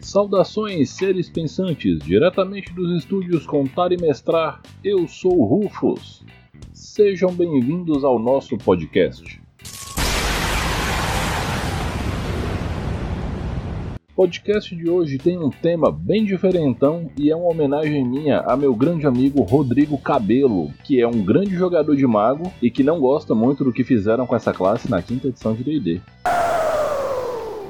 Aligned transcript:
Saudações, 0.00 0.90
seres 0.90 1.28
pensantes, 1.28 1.98
diretamente 1.98 2.72
dos 2.72 2.96
estúdios 2.96 3.44
Contar 3.46 3.92
e 3.92 3.98
Mestrar, 3.98 4.62
eu 4.82 5.06
sou 5.06 5.44
Rufus. 5.44 6.24
Sejam 6.72 7.34
bem-vindos 7.34 8.02
ao 8.02 8.18
nosso 8.18 8.56
podcast. 8.56 9.45
Podcast 14.16 14.74
de 14.74 14.88
hoje 14.88 15.18
tem 15.18 15.36
um 15.36 15.50
tema 15.50 15.92
bem 15.92 16.24
diferentão 16.24 17.10
e 17.18 17.30
é 17.30 17.36
uma 17.36 17.50
homenagem 17.50 18.02
minha 18.02 18.40
a 18.40 18.56
meu 18.56 18.74
grande 18.74 19.06
amigo 19.06 19.42
Rodrigo 19.42 19.98
Cabelo, 19.98 20.72
que 20.84 20.98
é 20.98 21.06
um 21.06 21.22
grande 21.22 21.54
jogador 21.54 21.94
de 21.94 22.06
mago 22.06 22.50
e 22.62 22.70
que 22.70 22.82
não 22.82 22.98
gosta 22.98 23.34
muito 23.34 23.62
do 23.62 23.74
que 23.74 23.84
fizeram 23.84 24.26
com 24.26 24.34
essa 24.34 24.54
classe 24.54 24.90
na 24.90 25.02
quinta 25.02 25.28
edição 25.28 25.52
de 25.52 25.62
D&D. 25.62 26.00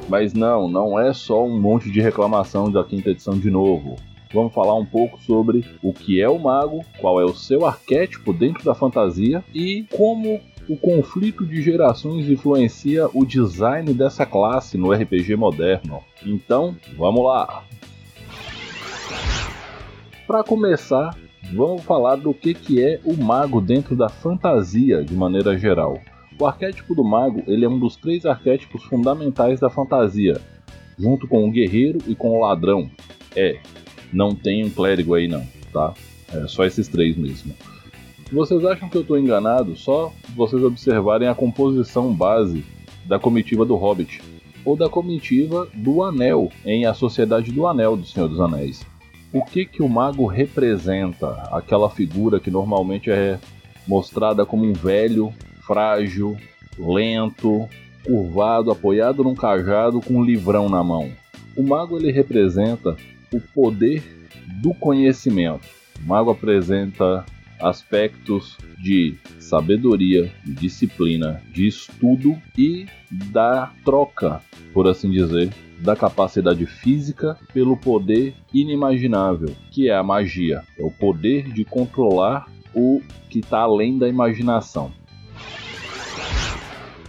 Mas 0.08 0.32
não, 0.34 0.68
não 0.68 0.96
é 0.96 1.12
só 1.12 1.44
um 1.44 1.60
monte 1.60 1.90
de 1.90 2.00
reclamação 2.00 2.70
da 2.70 2.84
quinta 2.84 3.10
edição 3.10 3.36
de 3.36 3.50
novo. 3.50 3.96
Vamos 4.32 4.54
falar 4.54 4.74
um 4.74 4.86
pouco 4.86 5.20
sobre 5.22 5.64
o 5.82 5.92
que 5.92 6.20
é 6.20 6.28
o 6.28 6.38
mago, 6.38 6.84
qual 7.00 7.20
é 7.20 7.24
o 7.24 7.34
seu 7.34 7.66
arquétipo 7.66 8.32
dentro 8.32 8.64
da 8.64 8.74
fantasia 8.74 9.42
e 9.52 9.84
como 9.90 10.40
o 10.68 10.76
conflito 10.76 11.46
de 11.46 11.62
gerações 11.62 12.28
influencia 12.28 13.08
o 13.14 13.24
design 13.24 13.92
dessa 13.94 14.26
classe 14.26 14.76
no 14.76 14.92
RPG 14.92 15.36
moderno. 15.36 16.02
Então, 16.24 16.76
vamos 16.96 17.24
lá! 17.24 17.64
Para 20.26 20.42
começar, 20.42 21.16
vamos 21.52 21.84
falar 21.84 22.16
do 22.16 22.34
que, 22.34 22.52
que 22.52 22.82
é 22.82 23.00
o 23.04 23.16
mago 23.16 23.60
dentro 23.60 23.94
da 23.94 24.08
fantasia 24.08 25.04
de 25.04 25.14
maneira 25.14 25.56
geral. 25.56 26.00
O 26.38 26.44
arquétipo 26.44 26.94
do 26.94 27.04
mago 27.04 27.42
ele 27.46 27.64
é 27.64 27.68
um 27.68 27.78
dos 27.78 27.96
três 27.96 28.26
arquétipos 28.26 28.82
fundamentais 28.84 29.60
da 29.60 29.70
fantasia, 29.70 30.40
junto 30.98 31.28
com 31.28 31.48
o 31.48 31.50
guerreiro 31.50 31.98
e 32.08 32.14
com 32.14 32.30
o 32.30 32.40
ladrão. 32.40 32.90
É, 33.34 33.60
não 34.12 34.34
tem 34.34 34.64
um 34.64 34.70
clérigo 34.70 35.14
aí 35.14 35.28
não, 35.28 35.46
tá? 35.72 35.94
É 36.34 36.46
só 36.48 36.64
esses 36.64 36.88
três 36.88 37.16
mesmo. 37.16 37.54
Vocês 38.32 38.64
acham 38.64 38.88
que 38.88 38.96
eu 38.96 39.02
estou 39.02 39.16
enganado, 39.16 39.76
só 39.76 40.12
vocês 40.34 40.62
observarem 40.62 41.28
a 41.28 41.34
composição 41.34 42.12
base 42.12 42.64
da 43.04 43.20
comitiva 43.20 43.64
do 43.64 43.76
Hobbit 43.76 44.20
ou 44.64 44.76
da 44.76 44.88
comitiva 44.88 45.68
do 45.72 46.02
Anel 46.02 46.50
em 46.64 46.86
A 46.86 46.92
Sociedade 46.92 47.52
do 47.52 47.68
Anel 47.68 47.96
do 47.96 48.04
Senhor 48.04 48.28
dos 48.28 48.40
Anéis. 48.40 48.84
O 49.32 49.44
que 49.44 49.64
que 49.64 49.80
o 49.80 49.88
mago 49.88 50.26
representa? 50.26 51.28
Aquela 51.52 51.88
figura 51.88 52.40
que 52.40 52.50
normalmente 52.50 53.10
é 53.12 53.38
mostrada 53.86 54.44
como 54.44 54.64
um 54.64 54.72
velho 54.72 55.32
frágil, 55.64 56.36
lento, 56.76 57.68
curvado, 58.04 58.72
apoiado 58.72 59.22
num 59.22 59.36
cajado 59.36 60.00
com 60.00 60.14
um 60.14 60.24
livrão 60.24 60.68
na 60.68 60.82
mão. 60.82 61.12
O 61.56 61.62
mago 61.62 61.96
ele 61.96 62.10
representa 62.10 62.96
o 63.32 63.40
poder 63.40 64.02
do 64.60 64.74
conhecimento. 64.74 65.66
O 66.02 66.08
mago 66.08 66.30
apresenta 66.30 67.24
aspectos 67.60 68.56
de 68.78 69.16
sabedoria, 69.38 70.32
de 70.44 70.52
disciplina, 70.54 71.42
de 71.52 71.66
estudo 71.66 72.36
e 72.56 72.86
da 73.10 73.72
troca, 73.84 74.40
por 74.72 74.86
assim 74.86 75.10
dizer, 75.10 75.50
da 75.80 75.94
capacidade 75.94 76.64
física 76.66 77.38
pelo 77.52 77.76
poder 77.76 78.34
inimaginável, 78.52 79.54
que 79.70 79.88
é 79.88 79.94
a 79.94 80.02
magia. 80.02 80.62
É 80.78 80.84
o 80.84 80.90
poder 80.90 81.52
de 81.52 81.64
controlar 81.64 82.46
o 82.74 83.00
que 83.28 83.40
está 83.40 83.60
além 83.60 83.98
da 83.98 84.08
imaginação. 84.08 84.92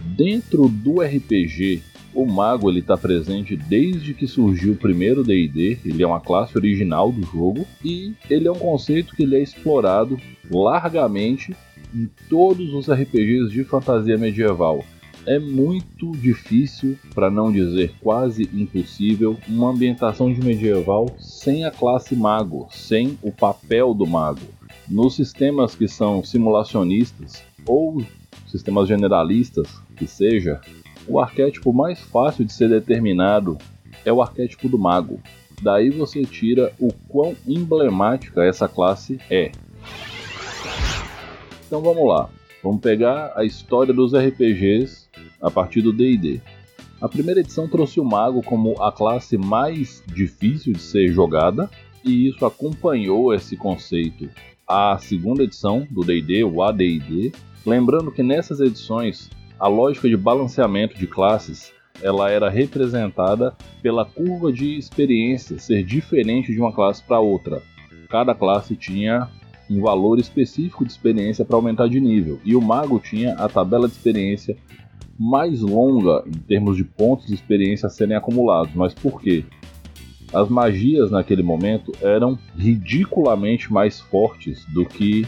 Dentro 0.00 0.68
do 0.68 1.00
RPG, 1.00 1.82
o 2.14 2.26
mago 2.26 2.70
ele 2.70 2.80
está 2.80 2.96
presente 2.96 3.56
desde 3.56 4.14
que 4.14 4.26
surgiu 4.26 4.72
o 4.72 4.76
primeiro 4.76 5.22
D&D. 5.22 5.78
Ele 5.84 6.02
é 6.02 6.06
uma 6.06 6.20
classe 6.20 6.56
original 6.56 7.12
do 7.12 7.22
jogo 7.22 7.66
e 7.84 8.14
ele 8.28 8.48
é 8.48 8.52
um 8.52 8.58
conceito 8.58 9.14
que 9.14 9.22
ele 9.22 9.36
é 9.36 9.42
explorado 9.42 10.18
largamente 10.50 11.54
em 11.94 12.08
todos 12.28 12.72
os 12.74 12.90
RPGs 12.90 13.50
de 13.50 13.64
fantasia 13.64 14.16
medieval. 14.18 14.84
É 15.26 15.38
muito 15.38 16.12
difícil, 16.12 16.98
para 17.14 17.30
não 17.30 17.52
dizer 17.52 17.92
quase 18.00 18.48
impossível, 18.54 19.36
uma 19.46 19.70
ambientação 19.70 20.32
de 20.32 20.40
medieval 20.40 21.06
sem 21.18 21.64
a 21.64 21.70
classe 21.70 22.16
mago, 22.16 22.66
sem 22.70 23.18
o 23.22 23.30
papel 23.30 23.92
do 23.92 24.06
mago. 24.06 24.40
Nos 24.88 25.16
sistemas 25.16 25.74
que 25.74 25.86
são 25.86 26.24
simulacionistas 26.24 27.42
ou 27.66 28.02
sistemas 28.46 28.88
generalistas, 28.88 29.68
que 29.96 30.06
seja, 30.06 30.60
o 31.08 31.18
arquétipo 31.20 31.72
mais 31.72 32.00
fácil 32.00 32.44
de 32.44 32.52
ser 32.52 32.68
determinado 32.68 33.56
é 34.04 34.12
o 34.12 34.22
arquétipo 34.22 34.68
do 34.68 34.78
mago. 34.78 35.20
Daí 35.62 35.90
você 35.90 36.22
tira 36.24 36.72
o 36.78 36.92
quão 37.08 37.34
emblemática 37.46 38.44
essa 38.44 38.68
classe 38.68 39.18
é. 39.30 39.50
Então 41.66 41.80
vamos 41.82 42.08
lá, 42.08 42.28
vamos 42.62 42.80
pegar 42.80 43.32
a 43.34 43.44
história 43.44 43.92
dos 43.92 44.14
RPGs 44.14 45.08
a 45.40 45.50
partir 45.50 45.82
do 45.82 45.92
D&D. 45.92 46.40
A 47.00 47.08
primeira 47.08 47.40
edição 47.40 47.68
trouxe 47.68 48.00
o 48.00 48.04
mago 48.04 48.42
como 48.42 48.80
a 48.82 48.90
classe 48.90 49.36
mais 49.36 50.02
difícil 50.06 50.72
de 50.72 50.80
ser 50.80 51.08
jogada, 51.08 51.70
e 52.04 52.28
isso 52.28 52.44
acompanhou 52.44 53.34
esse 53.34 53.56
conceito 53.56 54.28
a 54.68 54.98
segunda 54.98 55.42
edição 55.42 55.86
do 55.90 56.04
D&D, 56.04 56.44
o 56.44 56.62
AD&D, 56.62 57.32
lembrando 57.64 58.12
que 58.12 58.22
nessas 58.22 58.60
edições 58.60 59.30
a 59.58 59.66
lógica 59.66 60.08
de 60.08 60.16
balanceamento 60.16 60.96
de 60.96 61.06
classes 61.06 61.72
ela 62.00 62.30
era 62.30 62.48
representada 62.48 63.56
pela 63.82 64.04
curva 64.04 64.52
de 64.52 64.78
experiência 64.78 65.58
ser 65.58 65.82
diferente 65.82 66.52
de 66.52 66.60
uma 66.60 66.72
classe 66.72 67.02
para 67.02 67.18
outra. 67.18 67.60
Cada 68.08 68.34
classe 68.34 68.76
tinha 68.76 69.28
um 69.68 69.80
valor 69.80 70.18
específico 70.18 70.84
de 70.84 70.92
experiência 70.92 71.44
para 71.44 71.56
aumentar 71.56 71.88
de 71.88 72.00
nível, 72.00 72.38
e 72.44 72.54
o 72.54 72.60
mago 72.60 73.00
tinha 73.00 73.34
a 73.34 73.48
tabela 73.48 73.88
de 73.88 73.94
experiência 73.94 74.56
mais 75.18 75.60
longa 75.60 76.22
em 76.26 76.38
termos 76.38 76.76
de 76.76 76.84
pontos 76.84 77.26
de 77.26 77.34
experiência 77.34 77.88
a 77.88 77.90
serem 77.90 78.16
acumulados. 78.16 78.72
Mas 78.74 78.94
por 78.94 79.20
quê? 79.20 79.44
As 80.32 80.48
magias 80.48 81.10
naquele 81.10 81.42
momento 81.42 81.92
eram 82.00 82.38
ridiculamente 82.56 83.72
mais 83.72 83.98
fortes 83.98 84.64
do 84.66 84.86
que 84.86 85.26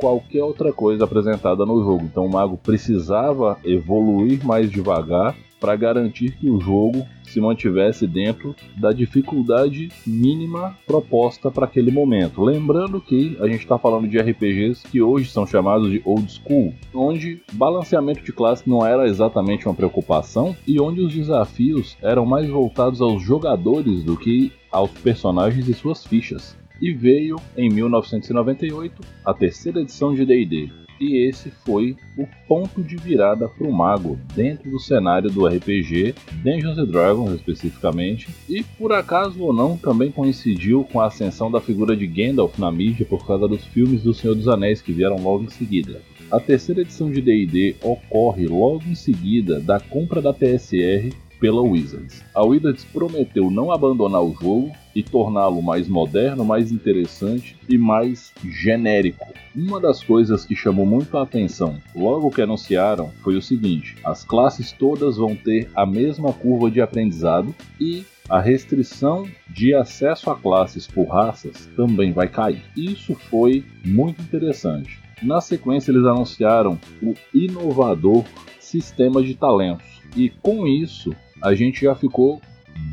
qualquer 0.00 0.42
outra 0.42 0.72
coisa 0.72 1.04
apresentada 1.04 1.66
no 1.66 1.84
jogo. 1.84 2.04
Então 2.04 2.24
o 2.24 2.32
mago 2.32 2.56
precisava 2.56 3.58
evoluir 3.64 4.44
mais 4.44 4.70
devagar 4.70 5.36
para 5.60 5.76
garantir 5.76 6.32
que 6.38 6.48
o 6.48 6.58
jogo 6.58 7.06
se 7.22 7.38
mantivesse 7.38 8.06
dentro 8.06 8.56
da 8.76 8.92
dificuldade 8.92 9.90
mínima 10.06 10.76
proposta 10.86 11.50
para 11.50 11.66
aquele 11.66 11.90
momento. 11.90 12.42
Lembrando 12.42 13.00
que 13.00 13.36
a 13.40 13.46
gente 13.46 13.60
está 13.60 13.78
falando 13.78 14.08
de 14.08 14.18
RPGs 14.18 14.88
que 14.88 15.02
hoje 15.02 15.30
são 15.30 15.46
chamados 15.46 15.90
de 15.90 16.00
old 16.04 16.32
school, 16.32 16.74
onde 16.94 17.42
balanceamento 17.52 18.24
de 18.24 18.32
classe 18.32 18.68
não 18.68 18.84
era 18.84 19.06
exatamente 19.06 19.66
uma 19.66 19.74
preocupação 19.74 20.56
e 20.66 20.80
onde 20.80 21.02
os 21.02 21.14
desafios 21.14 21.96
eram 22.02 22.24
mais 22.24 22.48
voltados 22.48 23.00
aos 23.00 23.22
jogadores 23.22 24.02
do 24.02 24.16
que 24.16 24.50
aos 24.72 24.90
personagens 24.90 25.68
e 25.68 25.74
suas 25.74 26.04
fichas 26.04 26.58
e 26.80 26.92
veio 26.92 27.36
em 27.56 27.68
1998 27.68 29.02
a 29.24 29.34
terceira 29.34 29.80
edição 29.80 30.14
de 30.14 30.24
D&D. 30.24 30.70
E 31.00 31.26
esse 31.26 31.50
foi 31.64 31.96
o 32.18 32.28
ponto 32.46 32.82
de 32.82 32.94
virada 32.94 33.48
para 33.48 33.66
o 33.66 33.72
mago 33.72 34.18
dentro 34.34 34.70
do 34.70 34.78
cenário 34.78 35.30
do 35.30 35.46
RPG, 35.46 36.14
Dungeons 36.44 36.86
Dragons 36.86 37.32
especificamente, 37.32 38.28
e 38.46 38.62
por 38.62 38.92
acaso 38.92 39.42
ou 39.42 39.50
não 39.50 39.78
também 39.78 40.10
coincidiu 40.10 40.84
com 40.84 41.00
a 41.00 41.06
ascensão 41.06 41.50
da 41.50 41.58
figura 41.58 41.96
de 41.96 42.06
Gandalf 42.06 42.58
na 42.58 42.70
mídia 42.70 43.06
por 43.06 43.26
causa 43.26 43.48
dos 43.48 43.64
filmes 43.64 44.02
do 44.02 44.12
Senhor 44.12 44.34
dos 44.34 44.46
Anéis 44.46 44.82
que 44.82 44.92
vieram 44.92 45.16
logo 45.16 45.44
em 45.44 45.48
seguida. 45.48 46.02
A 46.30 46.38
terceira 46.38 46.82
edição 46.82 47.10
de 47.10 47.22
D&D 47.22 47.76
ocorre 47.82 48.46
logo 48.46 48.82
em 48.86 48.94
seguida 48.94 49.58
da 49.58 49.80
compra 49.80 50.20
da 50.20 50.34
TSR 50.34 51.10
pela 51.40 51.62
Wizards. 51.62 52.22
A 52.34 52.44
Wizards 52.44 52.84
prometeu 52.84 53.50
não 53.50 53.72
abandonar 53.72 54.22
o 54.22 54.34
jogo 54.34 54.70
e 54.94 55.02
torná-lo 55.02 55.62
mais 55.62 55.88
moderno, 55.88 56.44
mais 56.44 56.70
interessante 56.70 57.56
e 57.68 57.78
mais 57.78 58.32
genérico. 58.44 59.26
Uma 59.56 59.80
das 59.80 60.04
coisas 60.04 60.44
que 60.44 60.54
chamou 60.54 60.84
muito 60.84 61.16
a 61.16 61.22
atenção 61.22 61.78
logo 61.96 62.30
que 62.30 62.42
anunciaram 62.42 63.10
foi 63.22 63.36
o 63.36 63.42
seguinte: 63.42 63.96
as 64.04 64.22
classes 64.22 64.70
todas 64.72 65.16
vão 65.16 65.34
ter 65.34 65.70
a 65.74 65.86
mesma 65.86 66.32
curva 66.32 66.70
de 66.70 66.80
aprendizado 66.80 67.54
e 67.80 68.04
a 68.28 68.40
restrição 68.40 69.26
de 69.48 69.74
acesso 69.74 70.30
a 70.30 70.36
classes 70.36 70.86
por 70.86 71.08
raças 71.08 71.68
também 71.74 72.12
vai 72.12 72.28
cair. 72.28 72.62
Isso 72.76 73.14
foi 73.14 73.64
muito 73.84 74.22
interessante. 74.22 75.00
Na 75.22 75.40
sequência, 75.40 75.90
eles 75.90 76.06
anunciaram 76.06 76.78
o 77.02 77.14
inovador 77.34 78.24
sistema 78.58 79.20
de 79.20 79.34
talentos, 79.34 80.00
e 80.16 80.30
com 80.30 80.66
isso 80.66 81.14
a 81.42 81.54
gente 81.54 81.82
já 81.82 81.94
ficou 81.94 82.40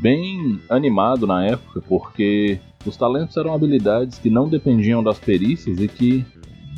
bem 0.00 0.60
animado 0.68 1.26
na 1.26 1.44
época, 1.44 1.82
porque 1.88 2.58
Os 2.86 2.96
talentos 2.96 3.36
eram 3.36 3.52
habilidades 3.52 4.18
que 4.18 4.30
não 4.30 4.48
dependiam 4.48 5.02
das 5.02 5.18
perícias 5.18 5.78
e 5.80 5.88
que 5.88 6.24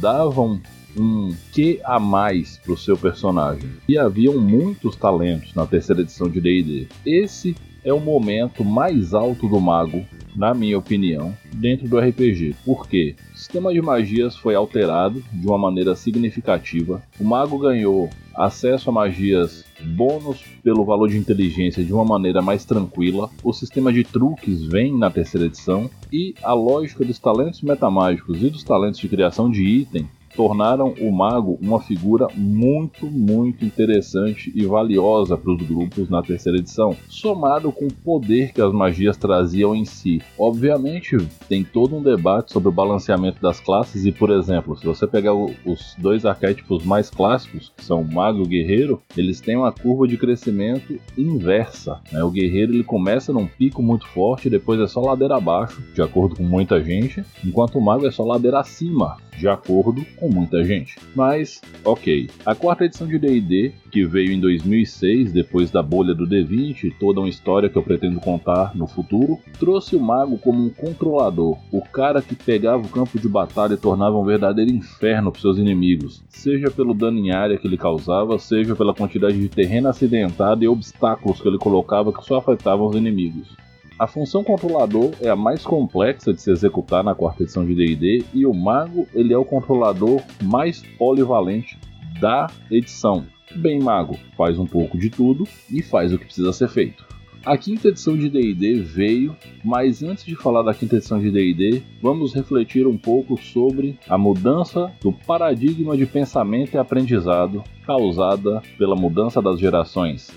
davam 0.01 0.61
um 0.97 1.35
que 1.53 1.81
a 1.85 2.01
mais 2.01 2.57
para 2.59 2.73
o 2.73 2.77
seu 2.77 2.97
personagem. 2.97 3.71
E 3.89 3.97
haviam 3.97 4.39
muitos 4.41 4.97
talentos 4.97 5.55
na 5.55 5.67
terceira 5.67 6.03
edição 6.03 6.29
de 6.29 6.41
D&D. 6.41 6.89
Esse 7.07 7.55
é 7.85 7.93
o 7.93 8.01
momento 8.01 8.65
mais 8.65 9.15
alto 9.15 9.49
do 9.49 9.61
mago, 9.61 10.05
na 10.37 10.55
minha 10.55 10.79
opinião, 10.79 11.35
dentro 11.55 11.89
do 11.89 11.99
RPG. 11.99 12.55
Por 12.65 12.89
quê? 12.89 13.15
O 13.35 13.39
sistema 13.39 13.73
de 13.73 13.81
magias 13.81 14.37
foi 14.37 14.55
alterado 14.55 15.23
de 15.33 15.47
uma 15.47 15.59
maneira 15.59 15.95
significativa. 15.95 17.03
O 17.19 17.25
mago 17.25 17.59
ganhou 17.59 18.09
acesso 18.35 18.91
a 18.91 18.93
magias 18.93 19.65
bônus 19.83 20.43
pelo 20.63 20.85
valor 20.85 21.09
de 21.09 21.19
inteligência 21.19 21.85
de 21.85 21.93
uma 21.93 22.05
maneira 22.05 22.41
mais 22.41 22.65
tranquila. 22.65 23.31
O 23.43 23.53
sistema 23.53 23.93
de 23.93 24.05
truques 24.05 24.63
vem 24.63 24.97
na 24.97 25.11
terceira 25.11 25.47
edição 25.47 25.91
e 26.13 26.35
a 26.43 26.53
lógica 26.53 27.05
dos 27.05 27.19
talentos 27.19 27.63
metamágicos 27.63 28.43
e 28.43 28.51
dos 28.51 28.63
talentos 28.63 29.01
de 29.01 29.09
criação 29.09 29.51
de 29.51 29.65
item 29.65 30.07
tornaram 30.35 30.95
o 31.01 31.11
mago 31.11 31.59
uma 31.61 31.81
figura 31.81 32.29
muito, 32.35 33.07
muito 33.07 33.65
interessante 33.65 34.53
e 34.55 34.65
valiosa 34.65 35.37
para 35.37 35.53
os 35.53 35.63
grupos 35.63 36.09
na 36.09 36.23
terceira 36.23 36.59
edição, 36.59 36.97
somado 37.09 37.73
com 37.73 37.87
o 37.87 37.93
poder 37.93 38.53
que 38.53 38.61
as 38.61 38.73
magias 38.73 39.17
traziam 39.17 39.75
em 39.75 39.85
si. 39.85 40.21
Obviamente, 40.39 41.17
tem 41.49 41.65
todo 41.65 41.97
um 41.97 42.03
debate 42.03 42.53
sobre 42.53 42.69
o 42.69 42.73
balanceamento 42.73 43.41
das 43.41 43.61
classes 43.61 44.05
e, 44.05 44.13
por 44.13 44.31
exemplo, 44.31 44.77
se 44.77 44.87
você 44.87 45.07
pegar 45.07 45.35
os 45.35 45.95
dois 45.99 46.25
arquétipos 46.25 46.85
mais 46.85 47.11
clássicos, 47.11 47.73
que 47.77 47.85
são 47.85 48.01
o 48.01 48.13
mago 48.13 48.39
e 48.39 48.43
o 48.43 48.47
guerreiro, 48.47 49.03
eles 49.17 49.41
têm 49.41 49.57
uma 49.57 49.73
curva 49.73 50.07
de 50.07 50.17
crescimento 50.17 50.99
inversa. 51.17 52.01
Né? 52.13 52.23
O 52.23 52.31
guerreiro 52.31 52.73
ele 52.73 52.85
começa 52.85 53.33
num 53.33 53.47
pico 53.47 53.83
muito 53.83 54.07
forte 54.09 54.51
depois 54.51 54.81
é 54.81 54.87
só 54.87 55.01
ladeira 55.01 55.37
abaixo, 55.37 55.83
de 55.95 56.03
acordo 56.03 56.37
com 56.37 56.43
muita 56.43 56.83
gente, 56.83 57.25
enquanto 57.45 57.79
o 57.79 57.81
mago 57.81 58.07
é 58.07 58.11
só 58.11 58.25
ladeira 58.25 58.61
acima, 58.61 59.17
de 59.37 59.49
acordo 59.49 60.05
com 60.21 60.29
muita 60.29 60.63
gente. 60.63 60.97
Mas, 61.17 61.63
ok. 61.85 62.29
A 62.45 62.55
quarta 62.55 62.85
edição 62.85 63.09
de 63.09 63.19
D&D, 63.19 63.73
que 63.91 64.05
veio 64.05 64.33
em 64.33 64.39
2006, 64.41 65.33
depois 65.33 65.71
da 65.71 65.83
bolha 65.83 66.15
do 66.15 66.27
D20, 66.27 66.95
toda 67.01 67.21
uma 67.21 67.29
história 67.29 67.69
que 67.69 67.77
eu 67.77 67.83
pretendo 67.83 68.21
contar 68.21 68.77
no 68.77 68.87
futuro, 68.87 69.39
trouxe 69.59 69.97
o 69.97 70.01
mago 70.01 70.39
como 70.39 70.63
um 70.63 70.69
controlador, 70.69 71.59
o 71.73 71.81
cara 71.81 72.21
que 72.21 72.35
pegava 72.35 72.85
o 72.85 72.89
campo 72.89 73.19
de 73.19 73.29
batalha 73.29 73.75
e 73.75 73.79
tornava 73.79 74.19
um 74.19 74.25
verdadeiro 74.25 74.71
inferno 74.71 75.33
para 75.33 75.41
seus 75.41 75.59
inimigos, 75.59 76.23
seja 76.29 76.71
pelo 76.71 76.93
dano 76.93 77.19
em 77.19 77.33
área 77.33 77.57
que 77.57 77.67
ele 77.67 77.79
causava, 77.79 78.39
seja 78.39 78.77
pela 78.77 78.95
quantidade 78.95 79.39
de 79.39 79.49
terreno 79.49 79.89
acidentado 79.89 80.63
e 80.63 80.69
obstáculos 80.69 81.41
que 81.41 81.49
ele 81.49 81.59
colocava 81.59 82.13
que 82.13 82.25
só 82.25 82.37
afetavam 82.39 82.87
os 82.87 82.97
inimigos. 82.97 83.57
A 84.01 84.07
função 84.07 84.43
controlador 84.43 85.11
é 85.21 85.29
a 85.29 85.37
mais 85.37 85.63
complexa 85.63 86.33
de 86.33 86.41
se 86.41 86.51
executar 86.51 87.05
na 87.05 87.15
quarta 87.15 87.43
edição 87.43 87.67
de 87.67 87.75
D&D 87.75 88.25
e 88.33 88.47
o 88.47 88.55
mago 88.55 89.07
ele 89.13 89.31
é 89.31 89.37
o 89.37 89.45
controlador 89.45 90.23
mais 90.43 90.83
polivalente 90.97 91.79
da 92.19 92.47
edição. 92.71 93.27
Bem 93.55 93.79
mago 93.79 94.19
faz 94.39 94.59
um 94.59 94.65
pouco 94.65 94.97
de 94.97 95.11
tudo 95.11 95.47
e 95.71 95.83
faz 95.83 96.15
o 96.15 96.19
que 96.19 96.25
precisa 96.25 96.51
ser 96.51 96.71
feito. 96.71 97.05
A 97.45 97.59
quinta 97.59 97.89
edição 97.89 98.17
de 98.17 98.31
D&D 98.31 98.81
veio, 98.81 99.37
mas 99.63 100.03
antes 100.03 100.25
de 100.25 100.35
falar 100.35 100.63
da 100.63 100.73
quinta 100.73 100.97
edição 100.97 101.21
de 101.21 101.31
D&D, 101.31 101.83
vamos 102.01 102.35
refletir 102.35 102.87
um 102.87 102.97
pouco 102.97 103.37
sobre 103.37 103.99
a 104.09 104.17
mudança 104.17 104.91
do 105.03 105.13
paradigma 105.13 105.95
de 105.95 106.07
pensamento 106.07 106.73
e 106.73 106.79
aprendizado 106.79 107.63
causada 107.85 108.63
pela 108.79 108.97
mudança 108.97 109.43
das 109.43 109.61
gerações. 109.61 110.31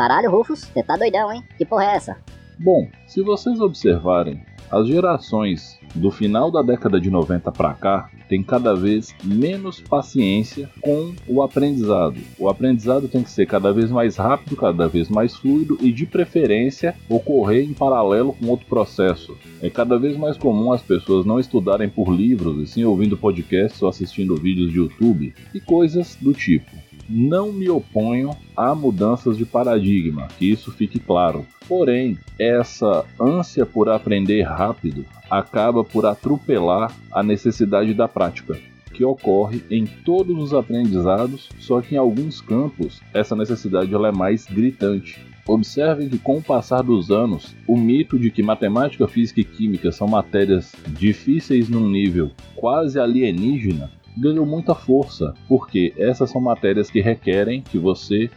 Caralho, 0.00 0.30
Rufus, 0.30 0.60
você 0.60 0.82
tá 0.82 0.96
doidão, 0.96 1.30
hein? 1.30 1.44
Que 1.58 1.64
porra 1.66 1.84
é 1.84 1.96
essa? 1.96 2.16
Bom, 2.58 2.88
se 3.06 3.20
vocês 3.20 3.60
observarem, 3.60 4.40
as 4.70 4.86
gerações 4.86 5.78
do 5.94 6.10
final 6.10 6.50
da 6.50 6.62
década 6.62 6.98
de 6.98 7.10
90 7.10 7.52
para 7.52 7.74
cá 7.74 8.10
têm 8.26 8.42
cada 8.42 8.74
vez 8.74 9.14
menos 9.22 9.78
paciência 9.78 10.70
com 10.80 11.12
o 11.28 11.42
aprendizado. 11.42 12.16
O 12.38 12.48
aprendizado 12.48 13.08
tem 13.08 13.22
que 13.22 13.30
ser 13.30 13.44
cada 13.44 13.74
vez 13.74 13.90
mais 13.90 14.16
rápido, 14.16 14.56
cada 14.56 14.88
vez 14.88 15.10
mais 15.10 15.36
fluido 15.36 15.76
e, 15.82 15.92
de 15.92 16.06
preferência, 16.06 16.96
ocorrer 17.06 17.68
em 17.68 17.74
paralelo 17.74 18.32
com 18.32 18.46
outro 18.46 18.64
processo. 18.64 19.36
É 19.60 19.68
cada 19.68 19.98
vez 19.98 20.16
mais 20.16 20.38
comum 20.38 20.72
as 20.72 20.80
pessoas 20.80 21.26
não 21.26 21.38
estudarem 21.38 21.90
por 21.90 22.10
livros 22.10 22.62
e 22.62 22.72
sim 22.72 22.84
ouvindo 22.84 23.18
podcasts 23.18 23.82
ou 23.82 23.88
assistindo 23.90 24.34
vídeos 24.34 24.72
de 24.72 24.78
YouTube 24.78 25.34
e 25.52 25.60
coisas 25.60 26.16
do 26.18 26.32
tipo. 26.32 26.70
Não 27.12 27.52
me 27.52 27.68
oponho 27.68 28.30
a 28.56 28.72
mudanças 28.72 29.36
de 29.36 29.44
paradigma, 29.44 30.28
que 30.38 30.48
isso 30.48 30.70
fique 30.70 31.00
claro. 31.00 31.44
Porém, 31.66 32.16
essa 32.38 33.04
ânsia 33.20 33.66
por 33.66 33.88
aprender 33.88 34.42
rápido 34.42 35.04
acaba 35.28 35.82
por 35.82 36.06
atropelar 36.06 36.94
a 37.10 37.20
necessidade 37.20 37.94
da 37.94 38.06
prática, 38.06 38.56
que 38.94 39.04
ocorre 39.04 39.60
em 39.72 39.86
todos 39.86 40.40
os 40.40 40.54
aprendizados, 40.54 41.48
só 41.58 41.80
que 41.80 41.96
em 41.96 41.98
alguns 41.98 42.40
campos 42.40 43.00
essa 43.12 43.34
necessidade 43.34 43.92
ela 43.92 44.06
é 44.06 44.12
mais 44.12 44.46
gritante. 44.46 45.20
Observem 45.48 46.08
que, 46.08 46.18
com 46.18 46.36
o 46.36 46.42
passar 46.42 46.84
dos 46.84 47.10
anos, 47.10 47.56
o 47.66 47.76
mito 47.76 48.20
de 48.20 48.30
que 48.30 48.40
matemática, 48.40 49.08
física 49.08 49.40
e 49.40 49.44
química 49.44 49.90
são 49.90 50.06
matérias 50.06 50.76
difíceis 50.86 51.68
num 51.68 51.88
nível 51.88 52.30
quase 52.54 53.00
alienígena 53.00 53.90
ganhou 54.16 54.46
muita 54.46 54.74
força, 54.74 55.34
porque 55.48 55.92
essas 55.96 56.30
são 56.30 56.40
matérias 56.40 56.90
que 56.90 57.00
requerem 57.00 57.62
que 57.62 57.78
você 57.78 58.30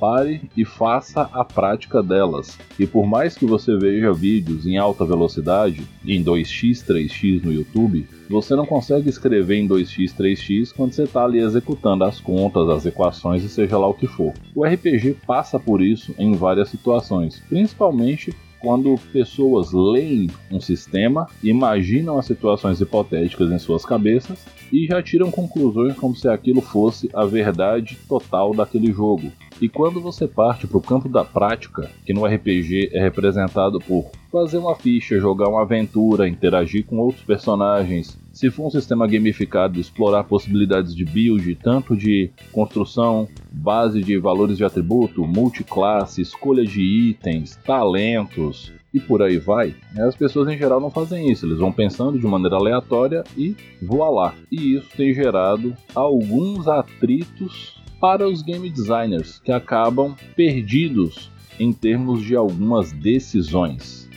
pare 0.00 0.40
e 0.56 0.64
faça 0.64 1.28
a 1.32 1.44
prática 1.44 2.02
delas. 2.02 2.58
E 2.78 2.86
por 2.86 3.06
mais 3.06 3.36
que 3.36 3.44
você 3.44 3.76
veja 3.76 4.12
vídeos 4.12 4.66
em 4.66 4.78
alta 4.78 5.04
velocidade, 5.04 5.86
em 6.04 6.24
2x, 6.24 6.84
3x 6.86 7.44
no 7.44 7.52
YouTube, 7.52 8.08
você 8.28 8.56
não 8.56 8.64
consegue 8.64 9.10
escrever 9.10 9.56
em 9.56 9.68
2x, 9.68 10.14
3x 10.16 10.72
quando 10.74 10.92
você 10.92 11.02
está 11.02 11.24
ali 11.24 11.38
executando 11.38 12.04
as 12.04 12.18
contas, 12.18 12.68
as 12.70 12.86
equações 12.86 13.44
e 13.44 13.48
seja 13.48 13.76
lá 13.76 13.86
o 13.86 13.94
que 13.94 14.06
for. 14.06 14.32
O 14.54 14.64
RPG 14.64 15.18
passa 15.26 15.60
por 15.60 15.82
isso 15.82 16.14
em 16.18 16.32
várias 16.32 16.70
situações, 16.70 17.42
principalmente 17.48 18.34
quando 18.60 18.94
pessoas 19.10 19.72
leem 19.72 20.28
um 20.50 20.60
sistema, 20.60 21.26
imaginam 21.42 22.18
as 22.18 22.26
situações 22.26 22.78
hipotéticas 22.80 23.50
em 23.50 23.58
suas 23.58 23.86
cabeças 23.86 24.44
e 24.72 24.86
já 24.86 25.02
tiram 25.02 25.30
conclusões 25.30 25.94
como 25.96 26.14
se 26.14 26.28
aquilo 26.28 26.60
fosse 26.60 27.08
a 27.12 27.24
verdade 27.24 27.98
total 28.08 28.54
daquele 28.54 28.92
jogo. 28.92 29.32
E 29.60 29.68
quando 29.68 30.00
você 30.00 30.26
parte 30.26 30.66
para 30.66 30.78
o 30.78 30.82
campo 30.82 31.08
da 31.08 31.22
prática, 31.22 31.90
que 32.06 32.14
no 32.14 32.24
RPG 32.24 32.90
é 32.94 33.02
representado 33.02 33.78
por 33.78 34.10
fazer 34.32 34.56
uma 34.56 34.74
ficha, 34.74 35.20
jogar 35.20 35.48
uma 35.48 35.62
aventura, 35.62 36.28
interagir 36.28 36.86
com 36.86 36.98
outros 36.98 37.22
personagens, 37.22 38.18
se 38.32 38.50
for 38.50 38.68
um 38.68 38.70
sistema 38.70 39.06
gamificado, 39.06 39.78
explorar 39.78 40.24
possibilidades 40.24 40.94
de 40.94 41.04
build, 41.04 41.54
tanto 41.56 41.94
de 41.94 42.30
construção, 42.52 43.28
base 43.52 44.02
de 44.02 44.16
valores 44.16 44.56
de 44.56 44.64
atributo, 44.64 45.26
multiclasse, 45.26 46.22
escolha 46.22 46.64
de 46.64 46.80
itens, 46.80 47.56
talentos, 47.56 48.72
e 48.92 48.98
por 48.98 49.22
aí 49.22 49.38
vai, 49.38 49.74
as 49.98 50.16
pessoas 50.16 50.48
em 50.48 50.58
geral 50.58 50.80
não 50.80 50.90
fazem 50.90 51.30
isso, 51.30 51.46
eles 51.46 51.58
vão 51.58 51.72
pensando 51.72 52.18
de 52.18 52.26
maneira 52.26 52.56
aleatória 52.56 53.22
e 53.36 53.54
voilá. 53.80 54.34
E 54.50 54.76
isso 54.76 54.88
tem 54.96 55.14
gerado 55.14 55.74
alguns 55.94 56.66
atritos 56.66 57.80
para 58.00 58.26
os 58.26 58.42
game 58.42 58.68
designers 58.68 59.38
que 59.38 59.52
acabam 59.52 60.16
perdidos 60.34 61.30
em 61.58 61.72
termos 61.72 62.22
de 62.22 62.34
algumas 62.34 62.90
decisões. 62.92 64.08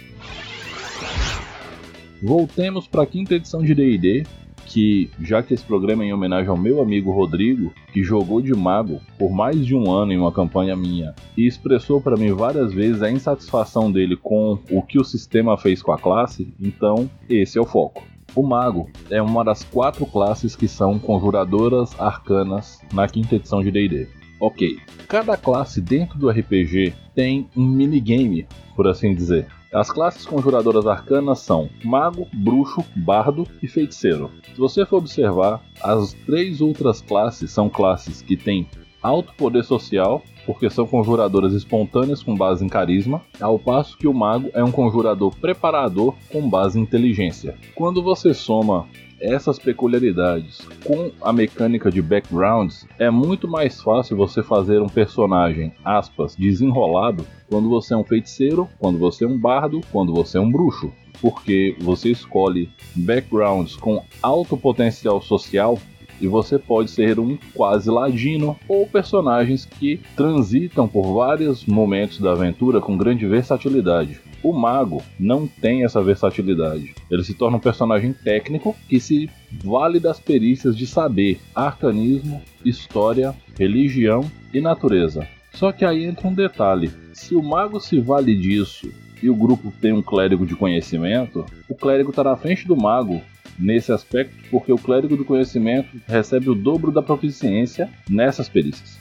Voltemos 2.22 2.88
para 2.88 3.04
a 3.04 3.06
quinta 3.06 3.36
edição 3.36 3.62
de 3.62 3.76
D&D, 3.76 4.26
que 4.66 5.10
já 5.22 5.42
que 5.44 5.54
esse 5.54 5.64
programa 5.64 6.04
é 6.04 6.08
em 6.08 6.14
homenagem 6.14 6.50
ao 6.50 6.58
meu 6.58 6.82
amigo 6.82 7.12
Rodrigo, 7.12 7.74
que 7.92 8.04
jogou 8.04 8.42
de 8.42 8.54
mago 8.54 9.00
por 9.18 9.32
mais 9.32 9.66
de 9.66 9.76
um 9.76 9.92
ano 9.92 10.12
em 10.12 10.18
uma 10.18 10.32
campanha 10.32 10.76
minha 10.76 11.14
e 11.38 11.46
expressou 11.46 12.02
para 12.02 12.18
mim 12.18 12.32
várias 12.34 12.74
vezes 12.74 13.02
a 13.02 13.12
insatisfação 13.12 13.92
dele 13.92 14.16
com 14.16 14.58
o 14.70 14.82
que 14.82 15.00
o 15.00 15.04
sistema 15.04 15.58
fez 15.58 15.82
com 15.82 15.92
a 15.92 15.98
classe, 15.98 16.54
então 16.60 17.10
esse 17.30 17.58
é 17.58 17.62
o 17.62 17.66
foco. 17.66 18.04
O 18.36 18.42
mago 18.42 18.90
é 19.12 19.22
uma 19.22 19.44
das 19.44 19.64
quatro 19.64 20.06
classes 20.08 20.56
que 20.56 20.68
são 20.68 20.98
conjuradoras 20.98 22.00
arcanas 22.00 22.80
na 22.92 23.08
quinta 23.08 23.36
edição 23.36 23.62
de 23.62 23.70
D&D. 23.70 24.08
Ok, 24.40 24.78
cada 25.08 25.38
classe 25.38 25.80
dentro 25.80 26.18
do 26.18 26.30
RPG 26.30 26.94
tem 27.14 27.48
um 27.56 27.66
minigame, 27.66 28.48
por 28.76 28.88
assim 28.88 29.14
dizer. 29.14 29.48
As 29.74 29.90
classes 29.90 30.24
conjuradoras 30.24 30.86
arcanas 30.86 31.40
são 31.40 31.68
Mago, 31.84 32.28
Bruxo, 32.32 32.86
Bardo 32.96 33.48
e 33.60 33.68
Feiticeiro. 33.68 34.30
Se 34.54 34.60
você 34.60 34.86
for 34.86 34.98
observar, 34.98 35.64
as 35.82 36.14
três 36.28 36.62
outras 36.62 37.02
classes 37.02 37.50
são 37.50 37.68
classes 37.68 38.22
que 38.22 38.38
têm 38.38 38.68
alto 39.02 39.34
poder 39.34 39.64
social, 39.64 40.22
porque 40.46 40.70
são 40.70 40.86
conjuradoras 40.86 41.54
espontâneas 41.54 42.22
com 42.22 42.36
base 42.36 42.64
em 42.64 42.70
carisma, 42.70 43.24
ao 43.42 43.58
passo 43.58 43.98
que 43.98 44.08
o 44.08 44.14
mago 44.14 44.52
é 44.54 44.64
um 44.64 44.72
conjurador 44.72 45.36
preparador 45.38 46.14
com 46.32 46.48
base 46.48 46.80
em 46.80 46.84
inteligência. 46.84 47.58
Quando 47.74 48.04
você 48.04 48.32
soma 48.32 48.88
essas 49.24 49.58
peculiaridades 49.58 50.60
com 50.84 51.10
a 51.22 51.32
mecânica 51.32 51.90
de 51.90 52.02
backgrounds, 52.02 52.86
é 53.00 53.10
muito 53.10 53.48
mais 53.48 53.82
fácil 53.82 54.18
você 54.18 54.44
fazer 54.44 54.82
um 54.82 54.90
personagem, 54.90 55.74
aspas, 55.84 56.36
desenrolado 56.36 57.26
quando 57.50 57.70
você 57.70 57.94
é 57.94 57.98
um 57.98 58.04
feiticeiro, 58.04 58.68
quando 58.78 59.00
você 59.00 59.24
é 59.24 59.28
um 59.28 59.38
bardo, 59.38 59.80
quando 59.92 60.14
você 60.14 60.38
é 60.38 60.42
um 60.42 60.52
bruxo. 60.52 60.92
Porque 61.22 61.76
você 61.80 62.10
escolhe 62.12 62.70
backgrounds 62.96 63.78
com 63.78 64.04
alto 64.22 64.58
potencial 64.58 65.22
social 65.22 65.80
e 66.20 66.28
você 66.28 66.60
pode 66.60 66.92
ser 66.92 67.18
um 67.18 67.38
quase 67.54 67.90
ladino 67.90 68.58
ou 68.68 68.86
personagens 68.86 69.66
que 69.66 70.02
transitam 70.18 70.88
por 70.88 71.14
vários 71.14 71.66
momentos 71.66 72.20
da 72.20 72.34
aventura 72.34 72.82
com 72.82 72.98
grande 72.98 73.26
versatilidade. 73.26 74.20
O 74.44 74.52
mago 74.52 75.02
não 75.18 75.48
tem 75.48 75.86
essa 75.86 76.04
versatilidade. 76.04 76.94
Ele 77.10 77.24
se 77.24 77.34
torna 77.34 77.58
um 77.58 77.62
personagem 77.62 78.12
técnico 78.12 78.76
que 78.90 79.00
se 79.00 79.30
vale 79.64 80.00
das 80.00 80.20
perícias 80.20 80.76
de 80.76 80.86
saber, 80.86 81.40
arcanismo, 81.56 82.42
história, 82.66 83.34
religião 83.58 84.30
e 84.54 84.60
natureza. 84.60 85.26
Só 85.54 85.72
que 85.72 85.86
aí 85.86 86.04
entra 86.04 86.28
um 86.28 86.34
detalhe: 86.34 86.92
se 87.14 87.36
o 87.36 87.42
mago 87.42 87.80
se 87.80 88.02
vale 88.02 88.36
disso 88.36 88.92
e 89.22 89.30
o 89.30 89.36
grupo 89.36 89.72
tem 89.80 89.94
um 89.94 90.02
clérigo 90.02 90.46
de 90.46 90.56
conhecimento, 90.56 91.46
o 91.70 91.76
clérigo 91.76 92.10
está 92.10 92.24
na 92.24 92.36
frente 92.36 92.68
do 92.68 92.76
mago 92.76 93.22
nesse 93.58 93.92
aspecto, 93.92 94.36
porque 94.52 94.74
o 94.74 94.78
clérigo 94.78 95.16
do 95.16 95.24
conhecimento 95.24 95.90
recebe 96.08 96.50
o 96.50 96.56
dobro 96.56 96.92
da 96.92 97.02
proficiência 97.02 97.90
nessas 98.10 98.50
perícias. 98.50 99.00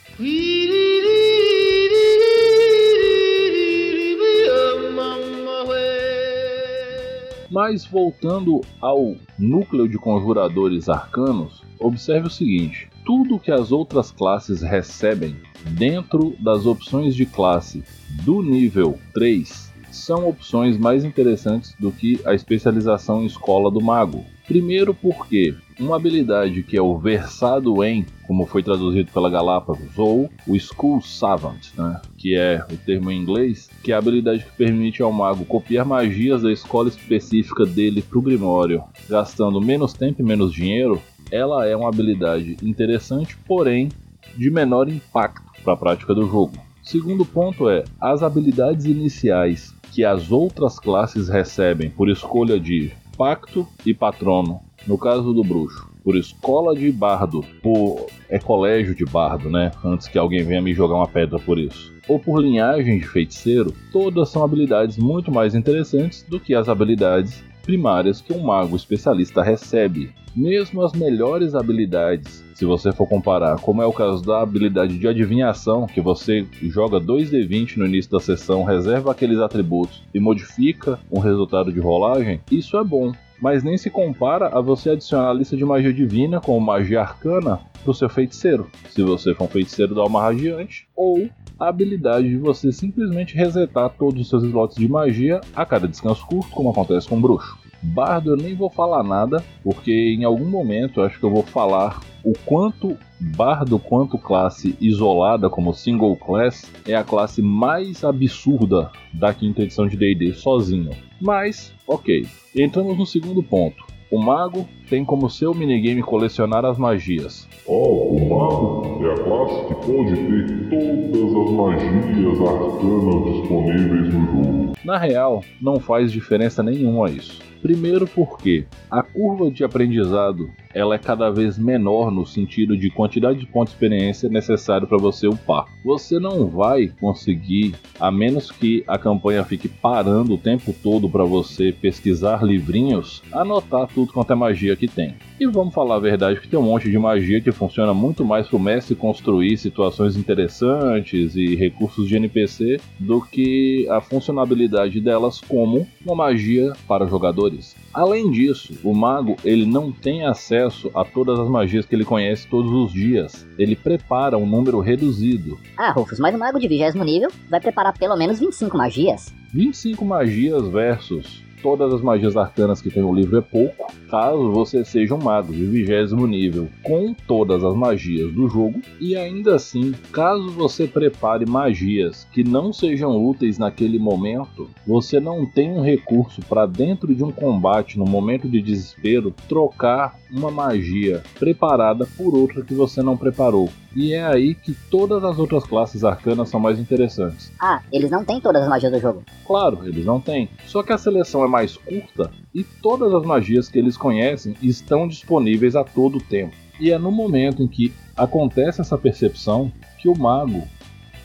Mas 7.53 7.85
voltando 7.85 8.61
ao 8.81 9.15
núcleo 9.37 9.87
de 9.87 9.95
conjuradores 9.95 10.89
arcanos, 10.89 11.61
observe 11.79 12.25
o 12.25 12.31
seguinte: 12.31 12.89
tudo 13.05 13.39
que 13.39 13.51
as 13.51 13.71
outras 13.71 14.09
classes 14.09 14.63
recebem 14.63 15.35
dentro 15.69 16.35
das 16.39 16.65
opções 16.65 17.15
de 17.15 17.27
classe 17.27 17.83
do 18.23 18.41
nível 18.41 18.97
3 19.13 19.71
são 19.91 20.27
opções 20.27 20.79
mais 20.79 21.05
interessantes 21.05 21.75
do 21.79 21.91
que 21.91 22.19
a 22.25 22.33
especialização 22.33 23.21
em 23.21 23.27
escola 23.27 23.69
do 23.69 23.79
mago. 23.79 24.25
Primeiro 24.47 24.91
porque 24.91 25.53
uma 25.79 25.95
habilidade 25.95 26.63
que 26.63 26.77
é 26.77 26.81
o 26.81 26.97
versado 26.97 27.83
em, 27.83 28.05
como 28.27 28.45
foi 28.45 28.63
traduzido 28.63 29.11
pela 29.11 29.29
Galápagos, 29.29 29.97
ou 29.97 30.29
o 30.47 30.59
School 30.59 31.01
Savant, 31.01 31.73
né, 31.77 32.01
que 32.17 32.35
é 32.35 32.65
o 32.71 32.77
termo 32.77 33.11
em 33.11 33.19
inglês, 33.19 33.69
que 33.83 33.91
é 33.91 33.95
a 33.95 33.97
habilidade 33.97 34.43
que 34.43 34.51
permite 34.51 35.01
ao 35.01 35.11
mago 35.11 35.45
copiar 35.45 35.85
magias 35.85 36.41
da 36.41 36.51
escola 36.51 36.89
específica 36.89 37.65
dele 37.65 38.01
para 38.01 38.19
o 38.19 38.21
Grimório, 38.21 38.83
gastando 39.09 39.61
menos 39.61 39.93
tempo 39.93 40.21
e 40.21 40.25
menos 40.25 40.53
dinheiro, 40.53 41.01
ela 41.31 41.65
é 41.65 41.75
uma 41.75 41.89
habilidade 41.89 42.57
interessante, 42.61 43.37
porém 43.47 43.89
de 44.35 44.49
menor 44.49 44.87
impacto 44.89 45.43
para 45.63 45.73
a 45.73 45.77
prática 45.77 46.13
do 46.13 46.27
jogo. 46.27 46.53
Segundo 46.83 47.25
ponto 47.25 47.69
é, 47.69 47.83
as 47.99 48.21
habilidades 48.21 48.85
iniciais 48.85 49.73
que 49.91 50.03
as 50.03 50.31
outras 50.31 50.79
classes 50.79 51.29
recebem 51.29 51.89
por 51.89 52.09
escolha 52.09 52.59
de 52.59 52.91
pacto 53.15 53.67
e 53.85 53.93
patrono, 53.93 54.59
no 54.85 54.97
caso 54.97 55.33
do 55.33 55.43
bruxo, 55.43 55.89
por 56.03 56.15
escola 56.15 56.75
de 56.75 56.91
bardo, 56.91 57.43
por 57.61 58.07
é 58.29 58.37
colégio 58.37 58.93
de 58.93 59.05
bardo, 59.05 59.49
né? 59.49 59.71
Antes 59.83 60.07
que 60.07 60.17
alguém 60.17 60.43
venha 60.43 60.61
me 60.61 60.73
jogar 60.73 60.95
uma 60.95 61.07
pedra 61.07 61.39
por 61.39 61.57
isso. 61.57 61.93
Ou 62.07 62.19
por 62.19 62.41
linhagem 62.41 62.99
de 62.99 63.07
feiticeiro, 63.07 63.73
todas 63.91 64.29
são 64.29 64.43
habilidades 64.43 64.97
muito 64.97 65.31
mais 65.31 65.55
interessantes 65.55 66.23
do 66.23 66.39
que 66.39 66.53
as 66.53 66.67
habilidades 66.67 67.43
primárias 67.63 68.19
que 68.19 68.33
um 68.33 68.43
mago 68.43 68.75
especialista 68.75 69.41
recebe. 69.41 70.13
Mesmo 70.35 70.81
as 70.81 70.93
melhores 70.93 71.53
habilidades, 71.53 72.43
se 72.55 72.65
você 72.65 72.91
for 72.91 73.07
comparar, 73.07 73.59
como 73.59 73.81
é 73.81 73.85
o 73.85 73.93
caso 73.93 74.23
da 74.23 74.41
habilidade 74.41 74.97
de 74.97 75.07
adivinhação, 75.07 75.85
que 75.85 76.01
você 76.01 76.45
joga 76.63 76.99
2d20 76.99 77.77
no 77.77 77.85
início 77.85 78.11
da 78.11 78.19
sessão, 78.19 78.63
reserva 78.63 79.11
aqueles 79.11 79.39
atributos 79.39 80.01
e 80.13 80.19
modifica 80.19 80.99
um 81.11 81.19
resultado 81.19 81.71
de 81.71 81.79
rolagem, 81.79 82.41
isso 82.51 82.77
é 82.77 82.83
bom. 82.83 83.13
Mas 83.43 83.61
nem 83.61 83.77
se 83.77 83.89
compara 83.89 84.57
a 84.57 84.61
você 84.61 84.91
adicionar 84.91 85.29
a 85.29 85.33
lista 85.33 85.57
de 85.57 85.65
magia 85.65 85.91
divina 85.91 86.39
como 86.39 86.65
magia 86.65 87.01
arcana 87.01 87.59
para 87.83 87.91
o 87.91 87.93
seu 87.93 88.07
feiticeiro, 88.07 88.69
se 88.89 89.03
você 89.03 89.35
for 89.35 89.43
um 89.43 89.47
feiticeiro 89.49 89.93
da 89.93 90.01
alma 90.01 90.21
radiante, 90.21 90.87
ou 90.95 91.29
a 91.59 91.67
habilidade 91.67 92.29
de 92.29 92.37
você 92.37 92.71
simplesmente 92.71 93.35
resetar 93.35 93.89
todos 93.99 94.21
os 94.21 94.29
seus 94.29 94.43
slots 94.45 94.77
de 94.77 94.87
magia 94.87 95.41
a 95.53 95.65
cada 95.65 95.89
descanso 95.89 96.25
curto, 96.25 96.51
como 96.51 96.69
acontece 96.69 97.09
com 97.09 97.17
o 97.17 97.19
bruxo. 97.19 97.57
Bardo 97.83 98.31
eu 98.31 98.37
nem 98.37 98.55
vou 98.55 98.69
falar 98.69 99.03
nada, 99.03 99.43
porque 99.63 99.91
em 99.91 100.23
algum 100.23 100.49
momento 100.49 101.01
acho 101.01 101.19
que 101.19 101.25
eu 101.25 101.29
vou 101.29 101.43
falar 101.43 101.99
o 102.23 102.33
quanto 102.45 102.97
Bardo 103.19 103.77
quanto 103.79 104.17
classe 104.17 104.75
isolada 104.81 105.49
como 105.49 105.73
single 105.73 106.15
class 106.15 106.71
é 106.87 106.95
a 106.95 107.03
classe 107.03 107.41
mais 107.41 108.03
absurda 108.03 108.91
da 109.13 109.33
quinta 109.33 109.61
edição 109.61 109.87
de 109.87 109.95
D&D 109.95 110.33
sozinho. 110.33 110.91
Mas, 111.21 111.73
ok. 111.87 112.25
Entramos 112.55 112.97
no 112.97 113.05
segundo 113.05 113.41
ponto. 113.41 113.83
O 114.11 114.19
mago 114.21 114.67
tem 114.93 115.03
como 115.03 115.27
seu 115.27 115.55
minigame 115.55 116.03
colecionar 116.03 116.63
as 116.63 116.77
magias. 116.77 117.49
Oh, 117.65 118.15
o 118.15 118.29
mago 118.29 119.03
é 119.03 119.11
a 119.11 119.23
classe 119.23 119.65
que 119.65 119.73
pode 119.73 120.15
ter 120.15 120.69
todas 120.69 121.35
as 121.35 121.51
magias 121.51 122.39
arcanas 122.39 123.33
disponíveis 123.33 124.13
no 124.13 124.25
jogo. 124.27 124.73
Na 124.85 124.99
real, 124.99 125.43
não 125.59 125.79
faz 125.79 126.11
diferença 126.11 126.61
nenhuma 126.61 127.09
isso. 127.09 127.41
Primeiro 127.63 128.05
porque 128.05 128.65
a 128.91 129.01
curva 129.01 129.49
de 129.49 129.63
aprendizado 129.63 130.51
ela 130.73 130.95
é 130.95 130.97
cada 130.97 131.29
vez 131.29 131.57
menor 131.57 132.11
no 132.11 132.25
sentido 132.25 132.75
de 132.75 132.89
quantidade 132.89 133.39
de 133.39 133.45
pontos 133.45 133.73
de 133.73 133.77
experiência 133.77 134.27
necessário 134.27 134.85
para 134.85 134.97
você 134.97 135.27
upar. 135.27 135.67
Você 135.85 136.19
não 136.19 136.47
vai 136.47 136.91
conseguir, 136.99 137.75
a 137.97 138.11
menos 138.11 138.51
que 138.51 138.83
a 138.85 138.97
campanha 138.97 139.45
fique 139.45 139.69
parando 139.69 140.33
o 140.33 140.37
tempo 140.37 140.73
todo 140.73 141.09
para 141.09 141.23
você 141.23 141.71
pesquisar 141.71 142.43
livrinhos, 142.43 143.23
anotar 143.31 143.87
tudo 143.87 144.11
quanto 144.11 144.33
é 144.33 144.35
magia 144.35 144.75
que 144.75 144.82
tem. 144.87 145.15
E 145.39 145.45
vamos 145.47 145.73
falar 145.73 145.95
a 145.95 145.99
verdade 145.99 146.39
que 146.39 146.47
tem 146.47 146.59
um 146.59 146.63
monte 146.63 146.89
de 146.89 146.97
magia 146.97 147.41
que 147.41 147.51
funciona 147.51 147.93
muito 147.93 148.23
mais 148.23 148.47
para 148.47 148.57
o 148.57 148.59
mestre 148.59 148.95
construir 148.95 149.57
situações 149.57 150.15
interessantes 150.15 151.35
e 151.35 151.55
recursos 151.55 152.07
de 152.07 152.15
NPC 152.15 152.79
do 152.99 153.21
que 153.21 153.87
a 153.89 153.99
funcionalidade 153.99 154.99
delas 155.01 155.41
como 155.41 155.87
uma 156.05 156.15
magia 156.15 156.73
para 156.87 157.07
jogadores. 157.07 157.75
Além 157.93 158.31
disso, 158.31 158.73
o 158.83 158.93
mago 158.93 159.35
ele 159.43 159.65
não 159.65 159.91
tem 159.91 160.25
acesso 160.25 160.89
a 160.95 161.03
todas 161.03 161.39
as 161.39 161.47
magias 161.47 161.85
que 161.85 161.95
ele 161.95 162.05
conhece 162.05 162.47
todos 162.47 162.71
os 162.71 162.91
dias. 162.91 163.45
Ele 163.57 163.75
prepara 163.75 164.37
um 164.37 164.45
número 164.45 164.79
reduzido. 164.79 165.59
Ah, 165.77 165.91
Rufus, 165.91 166.19
mas 166.19 166.33
o 166.33 166.39
mago 166.39 166.59
de 166.59 166.67
vigésimo 166.67 167.03
nível 167.03 167.29
vai 167.49 167.59
preparar 167.59 167.97
pelo 167.97 168.15
menos 168.15 168.39
25 168.39 168.77
magias. 168.77 169.33
25 169.53 170.03
magias 170.03 170.67
versus 170.67 171.43
todas 171.63 171.93
as 171.93 172.01
magias 172.01 172.35
arcanas 172.35 172.81
que 172.81 172.91
tem 172.91 173.01
no 173.01 173.15
livro 173.15 173.37
é 173.37 173.41
pouco. 173.41 173.91
Caso 174.09 174.51
você 174.51 174.83
seja 174.83 175.15
um 175.15 175.23
mago 175.23 175.53
de 175.53 175.65
vigésimo 175.65 176.27
nível 176.27 176.67
com 176.83 177.13
todas 177.13 177.63
as 177.63 177.73
magias 177.73 178.31
do 178.33 178.49
jogo, 178.49 178.81
e 178.99 179.15
ainda 179.15 179.55
assim, 179.55 179.93
caso 180.11 180.51
você 180.51 180.85
prepare 180.85 181.45
magias 181.45 182.27
que 182.33 182.43
não 182.43 182.73
sejam 182.73 183.25
úteis 183.25 183.57
naquele 183.57 183.97
momento, 183.97 184.69
você 184.85 185.19
não 185.19 185.45
tem 185.45 185.71
um 185.71 185.81
recurso 185.81 186.41
para 186.41 186.65
dentro 186.65 187.15
de 187.15 187.23
um 187.23 187.31
combate, 187.31 187.97
no 187.97 188.05
momento 188.05 188.47
de 188.47 188.61
desespero, 188.61 189.33
trocar 189.47 190.19
uma 190.29 190.51
magia 190.51 191.23
preparada 191.39 192.05
por 192.17 192.35
outra 192.35 192.61
que 192.61 192.73
você 192.73 193.01
não 193.01 193.15
preparou. 193.15 193.69
E 193.95 194.13
é 194.13 194.23
aí 194.25 194.55
que 194.55 194.73
todas 194.89 195.23
as 195.23 195.37
outras 195.37 195.63
classes 195.63 196.03
arcanas 196.03 196.49
são 196.49 196.59
mais 196.59 196.79
interessantes. 196.79 197.51
Ah, 197.59 197.81
eles 197.91 198.09
não 198.09 198.25
têm 198.25 198.41
todas 198.41 198.63
as 198.63 198.69
magias 198.69 198.91
do 198.91 198.99
jogo. 198.99 199.23
Claro, 199.45 199.79
eles 199.83 200.05
não 200.05 200.19
têm. 200.19 200.49
Só 200.65 200.81
que 200.81 200.91
a 200.91 200.97
seleção 200.97 201.43
é 201.43 201.47
mais 201.47 201.77
curta 201.77 202.31
e 202.53 202.63
todas 202.63 203.13
as 203.13 203.23
magias 203.23 203.69
que 203.69 203.77
eles 203.77 203.95
conhecem 203.95 204.55
estão 204.61 205.07
disponíveis 205.07 205.75
a 205.75 205.83
todo 205.83 206.19
tempo. 206.19 206.55
E 206.79 206.91
é 206.91 206.97
no 206.97 207.11
momento 207.11 207.61
em 207.61 207.67
que 207.67 207.93
acontece 208.15 208.81
essa 208.81 208.97
percepção 208.97 209.71
que 209.99 210.09
o 210.09 210.17
mago 210.17 210.67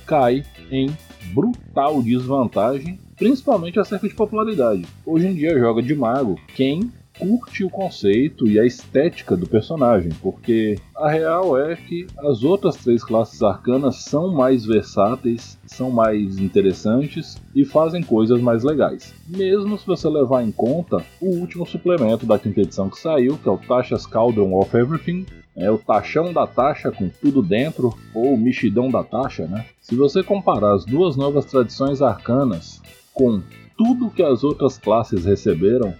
cai 0.06 0.44
em 0.70 0.94
brutal 1.32 2.02
desvantagem, 2.02 2.98
principalmente 3.16 3.78
acerca 3.78 4.08
de 4.08 4.14
popularidade. 4.14 4.86
Hoje 5.04 5.26
em 5.26 5.34
dia 5.34 5.58
joga 5.58 5.82
de 5.82 5.94
mago 5.94 6.38
quem 6.54 6.92
curte 7.18 7.64
o 7.64 7.70
conceito 7.70 8.46
e 8.46 8.58
a 8.58 8.64
estética 8.64 9.36
do 9.36 9.46
personagem, 9.46 10.12
porque 10.22 10.78
a 10.96 11.10
real 11.10 11.58
é 11.58 11.76
que 11.76 12.06
as 12.18 12.42
outras 12.42 12.76
três 12.76 13.02
classes 13.02 13.42
arcanas 13.42 14.04
são 14.04 14.32
mais 14.32 14.64
versáteis, 14.64 15.58
são 15.66 15.90
mais 15.90 16.38
interessantes 16.38 17.36
e 17.54 17.64
fazem 17.64 18.02
coisas 18.02 18.40
mais 18.40 18.62
legais. 18.62 19.14
Mesmo 19.28 19.78
se 19.78 19.86
você 19.86 20.08
levar 20.08 20.42
em 20.42 20.52
conta 20.52 21.04
o 21.20 21.26
último 21.26 21.66
suplemento 21.66 22.24
da 22.24 22.38
quinta 22.38 22.60
edição 22.60 22.88
que 22.88 22.98
saiu, 22.98 23.36
que 23.36 23.48
é 23.48 23.52
o 23.52 23.58
Tasha's 23.58 24.06
Cauldron 24.06 24.54
of 24.58 24.76
Everything, 24.76 25.26
é 25.56 25.68
o 25.70 25.78
taxão 25.78 26.32
da 26.32 26.46
taxa 26.46 26.92
com 26.92 27.08
tudo 27.08 27.42
dentro, 27.42 27.92
ou 28.14 28.34
o 28.34 28.38
mexidão 28.38 28.88
da 28.88 29.02
taxa, 29.02 29.46
né? 29.46 29.66
Se 29.80 29.96
você 29.96 30.22
comparar 30.22 30.74
as 30.74 30.84
duas 30.84 31.16
novas 31.16 31.46
tradições 31.46 32.00
arcanas 32.00 32.80
com 33.12 33.42
tudo 33.76 34.10
que 34.10 34.22
as 34.22 34.44
outras 34.44 34.78
classes 34.78 35.24
receberam, 35.24 35.94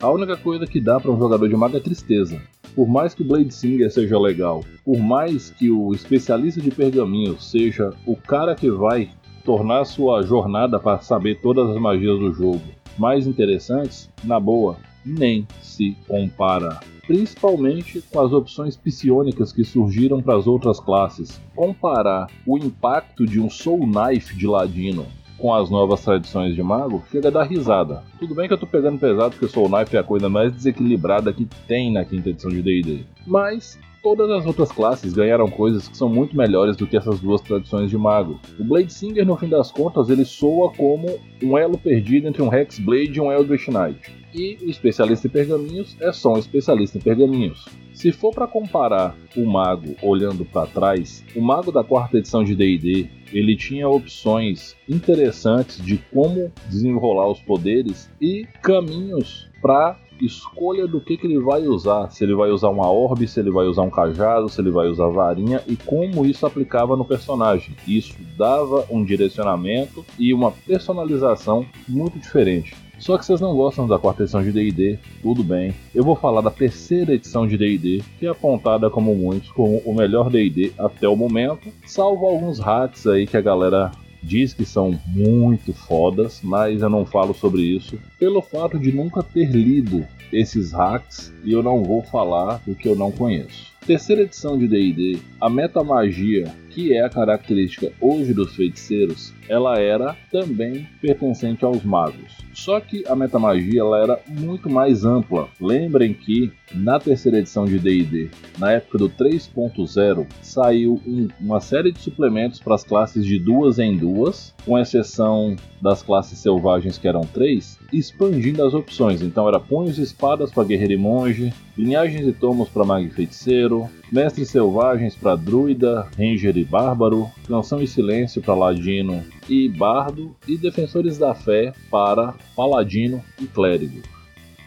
a 0.00 0.10
única 0.10 0.36
coisa 0.36 0.66
que 0.66 0.80
dá 0.80 0.98
para 0.98 1.10
um 1.10 1.18
jogador 1.18 1.48
de 1.48 1.56
mago 1.56 1.76
é 1.76 1.80
tristeza. 1.80 2.40
Por 2.74 2.88
mais 2.88 3.14
que 3.14 3.22
Blade 3.22 3.52
Singer 3.52 3.92
seja 3.92 4.18
legal, 4.18 4.64
por 4.84 4.98
mais 4.98 5.50
que 5.50 5.70
o 5.70 5.92
especialista 5.92 6.60
de 6.60 6.70
pergaminho 6.70 7.38
seja 7.38 7.92
o 8.06 8.16
cara 8.16 8.54
que 8.54 8.70
vai 8.70 9.10
tornar 9.44 9.84
sua 9.84 10.22
jornada 10.22 10.78
para 10.78 11.00
saber 11.00 11.40
todas 11.40 11.68
as 11.68 11.76
magias 11.76 12.18
do 12.18 12.32
jogo 12.32 12.62
mais 12.98 13.26
interessantes, 13.26 14.08
na 14.24 14.40
boa, 14.40 14.76
nem 15.04 15.46
se 15.60 15.96
compara 16.06 16.80
principalmente 17.10 18.00
com 18.02 18.20
as 18.20 18.32
opções 18.32 18.76
psionicas 18.76 19.52
que 19.52 19.64
surgiram 19.64 20.22
para 20.22 20.36
as 20.36 20.46
outras 20.46 20.78
classes. 20.78 21.40
Comparar 21.56 22.28
o 22.46 22.56
impacto 22.56 23.26
de 23.26 23.40
um 23.40 23.50
Soul 23.50 23.80
Knife 23.80 24.36
de 24.36 24.46
Ladino 24.46 25.06
com 25.40 25.54
as 25.54 25.70
novas 25.70 26.04
tradições 26.04 26.54
de 26.54 26.62
mago, 26.62 27.02
chega 27.10 27.28
a 27.28 27.30
dar 27.30 27.44
risada. 27.44 28.04
Tudo 28.18 28.34
bem 28.34 28.46
que 28.46 28.52
eu 28.52 28.58
tô 28.58 28.66
pegando 28.66 28.98
pesado 28.98 29.30
porque 29.30 29.48
Soul 29.48 29.68
Knife 29.68 29.96
é 29.96 30.00
a 30.00 30.04
coisa 30.04 30.28
mais 30.28 30.52
desequilibrada 30.52 31.32
que 31.32 31.46
tem 31.66 31.92
na 31.92 32.04
quinta 32.04 32.28
edição 32.28 32.50
de 32.50 32.62
D&D. 32.62 33.04
Mas 33.26 33.78
todas 34.02 34.30
as 34.30 34.44
outras 34.46 34.70
classes 34.70 35.12
ganharam 35.12 35.48
coisas 35.48 35.88
que 35.88 35.96
são 35.96 36.08
muito 36.08 36.36
melhores 36.36 36.76
do 36.76 36.86
que 36.86 36.96
essas 36.96 37.20
duas 37.20 37.40
tradições 37.40 37.90
de 37.90 37.96
mago. 37.96 38.38
O 38.58 38.64
Blade 38.64 38.92
Singer, 38.92 39.26
no 39.26 39.36
fim 39.36 39.48
das 39.48 39.70
contas, 39.70 40.10
ele 40.10 40.24
soa 40.24 40.70
como 40.72 41.08
um 41.42 41.56
elo 41.56 41.78
perdido 41.78 42.28
entre 42.28 42.42
um 42.42 42.52
Hexblade 42.52 43.16
e 43.16 43.20
um 43.20 43.32
Eldritch 43.32 43.68
Knight 43.68 44.19
e 44.34 44.58
o 44.62 44.70
especialista 44.70 45.26
em 45.26 45.30
pergaminhos 45.30 45.96
é 46.00 46.12
só 46.12 46.34
um 46.34 46.38
especialista 46.38 46.98
em 46.98 47.00
pergaminhos. 47.00 47.66
Se 47.92 48.12
for 48.12 48.32
para 48.32 48.46
comparar 48.46 49.16
o 49.36 49.44
mago 49.44 49.94
olhando 50.02 50.44
para 50.44 50.66
trás, 50.66 51.24
o 51.34 51.40
mago 51.40 51.70
da 51.70 51.84
quarta 51.84 52.18
edição 52.18 52.42
de 52.42 52.54
D&D 52.54 53.08
ele 53.32 53.56
tinha 53.56 53.88
opções 53.88 54.76
interessantes 54.88 55.84
de 55.84 55.98
como 56.12 56.52
desenrolar 56.68 57.28
os 57.28 57.40
poderes 57.40 58.10
e 58.20 58.46
caminhos 58.62 59.48
para 59.60 59.96
escolha 60.20 60.86
do 60.86 61.00
que, 61.00 61.16
que 61.16 61.26
ele 61.26 61.40
vai 61.40 61.62
usar. 61.66 62.10
Se 62.10 62.24
ele 62.24 62.34
vai 62.34 62.50
usar 62.50 62.68
uma 62.68 62.90
orbe, 62.90 63.26
se 63.26 63.40
ele 63.40 63.50
vai 63.50 63.66
usar 63.66 63.82
um 63.82 63.90
cajado, 63.90 64.48
se 64.48 64.60
ele 64.60 64.70
vai 64.70 64.88
usar 64.88 65.08
varinha 65.08 65.62
e 65.66 65.76
como 65.76 66.26
isso 66.26 66.46
aplicava 66.46 66.96
no 66.96 67.04
personagem. 67.04 67.74
Isso 67.86 68.14
dava 68.36 68.86
um 68.90 69.04
direcionamento 69.04 70.04
e 70.18 70.32
uma 70.34 70.52
personalização 70.52 71.66
muito 71.88 72.18
diferente. 72.18 72.74
Só 73.00 73.16
que 73.16 73.24
vocês 73.24 73.40
não 73.40 73.56
gostam 73.56 73.88
da 73.88 73.98
quarta 73.98 74.24
edição 74.24 74.42
de 74.42 74.52
D&D, 74.52 74.98
tudo 75.22 75.42
bem. 75.42 75.74
Eu 75.94 76.04
vou 76.04 76.14
falar 76.14 76.42
da 76.42 76.50
terceira 76.50 77.14
edição 77.14 77.46
de 77.46 77.56
D&D, 77.56 78.04
que 78.18 78.26
é 78.26 78.28
apontada 78.28 78.90
como 78.90 79.14
muitos 79.14 79.50
como 79.52 79.78
o 79.86 79.94
melhor 79.94 80.28
D&D 80.28 80.74
até 80.78 81.08
o 81.08 81.16
momento, 81.16 81.72
salvo 81.86 82.26
alguns 82.26 82.58
hacks 82.58 83.06
aí 83.06 83.26
que 83.26 83.38
a 83.38 83.40
galera 83.40 83.90
diz 84.22 84.52
que 84.52 84.66
são 84.66 85.00
muito 85.06 85.72
fodas, 85.72 86.40
mas 86.44 86.82
eu 86.82 86.90
não 86.90 87.06
falo 87.06 87.32
sobre 87.32 87.62
isso 87.62 87.98
pelo 88.18 88.42
fato 88.42 88.78
de 88.78 88.92
nunca 88.92 89.22
ter 89.22 89.50
lido 89.50 90.06
esses 90.30 90.72
hacks 90.72 91.32
e 91.42 91.52
eu 91.52 91.62
não 91.62 91.82
vou 91.82 92.02
falar 92.02 92.60
do 92.66 92.74
que 92.74 92.86
eu 92.86 92.94
não 92.94 93.10
conheço. 93.10 93.70
Terceira 93.86 94.22
edição 94.22 94.58
de 94.58 94.68
D&D, 94.68 95.18
a 95.40 95.48
metamagia, 95.48 96.54
que 96.70 96.92
é 96.92 97.04
a 97.04 97.10
característica 97.10 97.92
hoje 98.00 98.32
dos 98.32 98.54
feiticeiros, 98.54 99.34
ela 99.48 99.78
era 99.78 100.16
também 100.30 100.86
pertencente 101.00 101.64
aos 101.64 101.82
magos. 101.82 102.38
Só 102.54 102.80
que 102.80 103.04
a 103.08 103.16
metamagia 103.16 103.80
ela 103.80 103.98
era 103.98 104.20
muito 104.28 104.70
mais 104.70 105.04
ampla. 105.04 105.48
Lembrem 105.60 106.14
que 106.14 106.52
na 106.72 107.00
terceira 107.00 107.38
edição 107.38 107.64
de 107.64 107.78
D&D, 107.78 108.30
na 108.58 108.72
época 108.72 108.98
do 108.98 109.10
3.0, 109.10 110.26
saiu 110.40 111.00
um, 111.06 111.28
uma 111.40 111.60
série 111.60 111.90
de 111.90 112.00
suplementos 112.00 112.60
para 112.60 112.74
as 112.74 112.84
classes 112.84 113.24
de 113.24 113.38
duas 113.38 113.78
em 113.78 113.96
duas, 113.96 114.54
com 114.64 114.78
exceção 114.78 115.56
das 115.80 116.02
classes 116.02 116.38
selvagens 116.38 116.98
que 116.98 117.08
eram 117.08 117.22
três, 117.22 117.78
expandindo 117.92 118.64
as 118.64 118.74
opções. 118.74 119.22
Então 119.22 119.48
era 119.48 119.58
punhos 119.58 119.98
e 119.98 120.02
espadas 120.02 120.50
para 120.52 120.64
guerreiro 120.64 120.92
e 120.92 120.96
monge, 120.96 121.52
linhagens 121.76 122.26
e 122.26 122.32
tomos 122.32 122.68
para 122.68 122.84
mago 122.84 123.06
e 123.06 123.10
feiticeiro, 123.10 123.88
mestres 124.10 124.48
selvagens 124.48 125.14
para 125.14 125.36
druida, 125.36 126.08
ranger 126.16 126.56
e 126.56 126.64
bárbaro, 126.64 127.30
canção 127.46 127.80
e 127.80 127.86
silêncio 127.86 128.42
para 128.42 128.54
ladino 128.54 129.22
e 129.48 129.68
bardo, 129.68 130.34
e 130.46 130.56
defensores 130.56 131.18
da 131.18 131.34
fé 131.34 131.72
para 131.90 132.34
paladino 132.56 133.22
e 133.40 133.46
clérigo. 133.46 134.00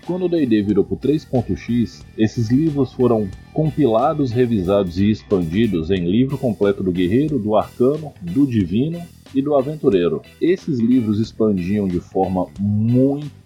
Quando 0.05 0.25
o 0.25 0.29
D&D 0.29 0.61
virou 0.63 0.83
para 0.83 0.95
o 0.95 0.97
3.x, 0.97 2.05
esses 2.17 2.51
livros 2.51 2.91
foram 2.91 3.29
compilados, 3.53 4.31
revisados 4.31 4.99
e 4.99 5.09
expandidos 5.09 5.89
em 5.89 6.05
livro 6.09 6.37
completo 6.37 6.83
do 6.83 6.91
guerreiro, 6.91 7.39
do 7.39 7.55
arcano, 7.55 8.11
do 8.21 8.45
divino 8.45 9.01
e 9.33 9.41
do 9.41 9.55
aventureiro. 9.55 10.21
Esses 10.41 10.79
livros 10.79 11.19
expandiam 11.19 11.87
de 11.87 12.01
forma 12.01 12.47
muito 12.59 13.42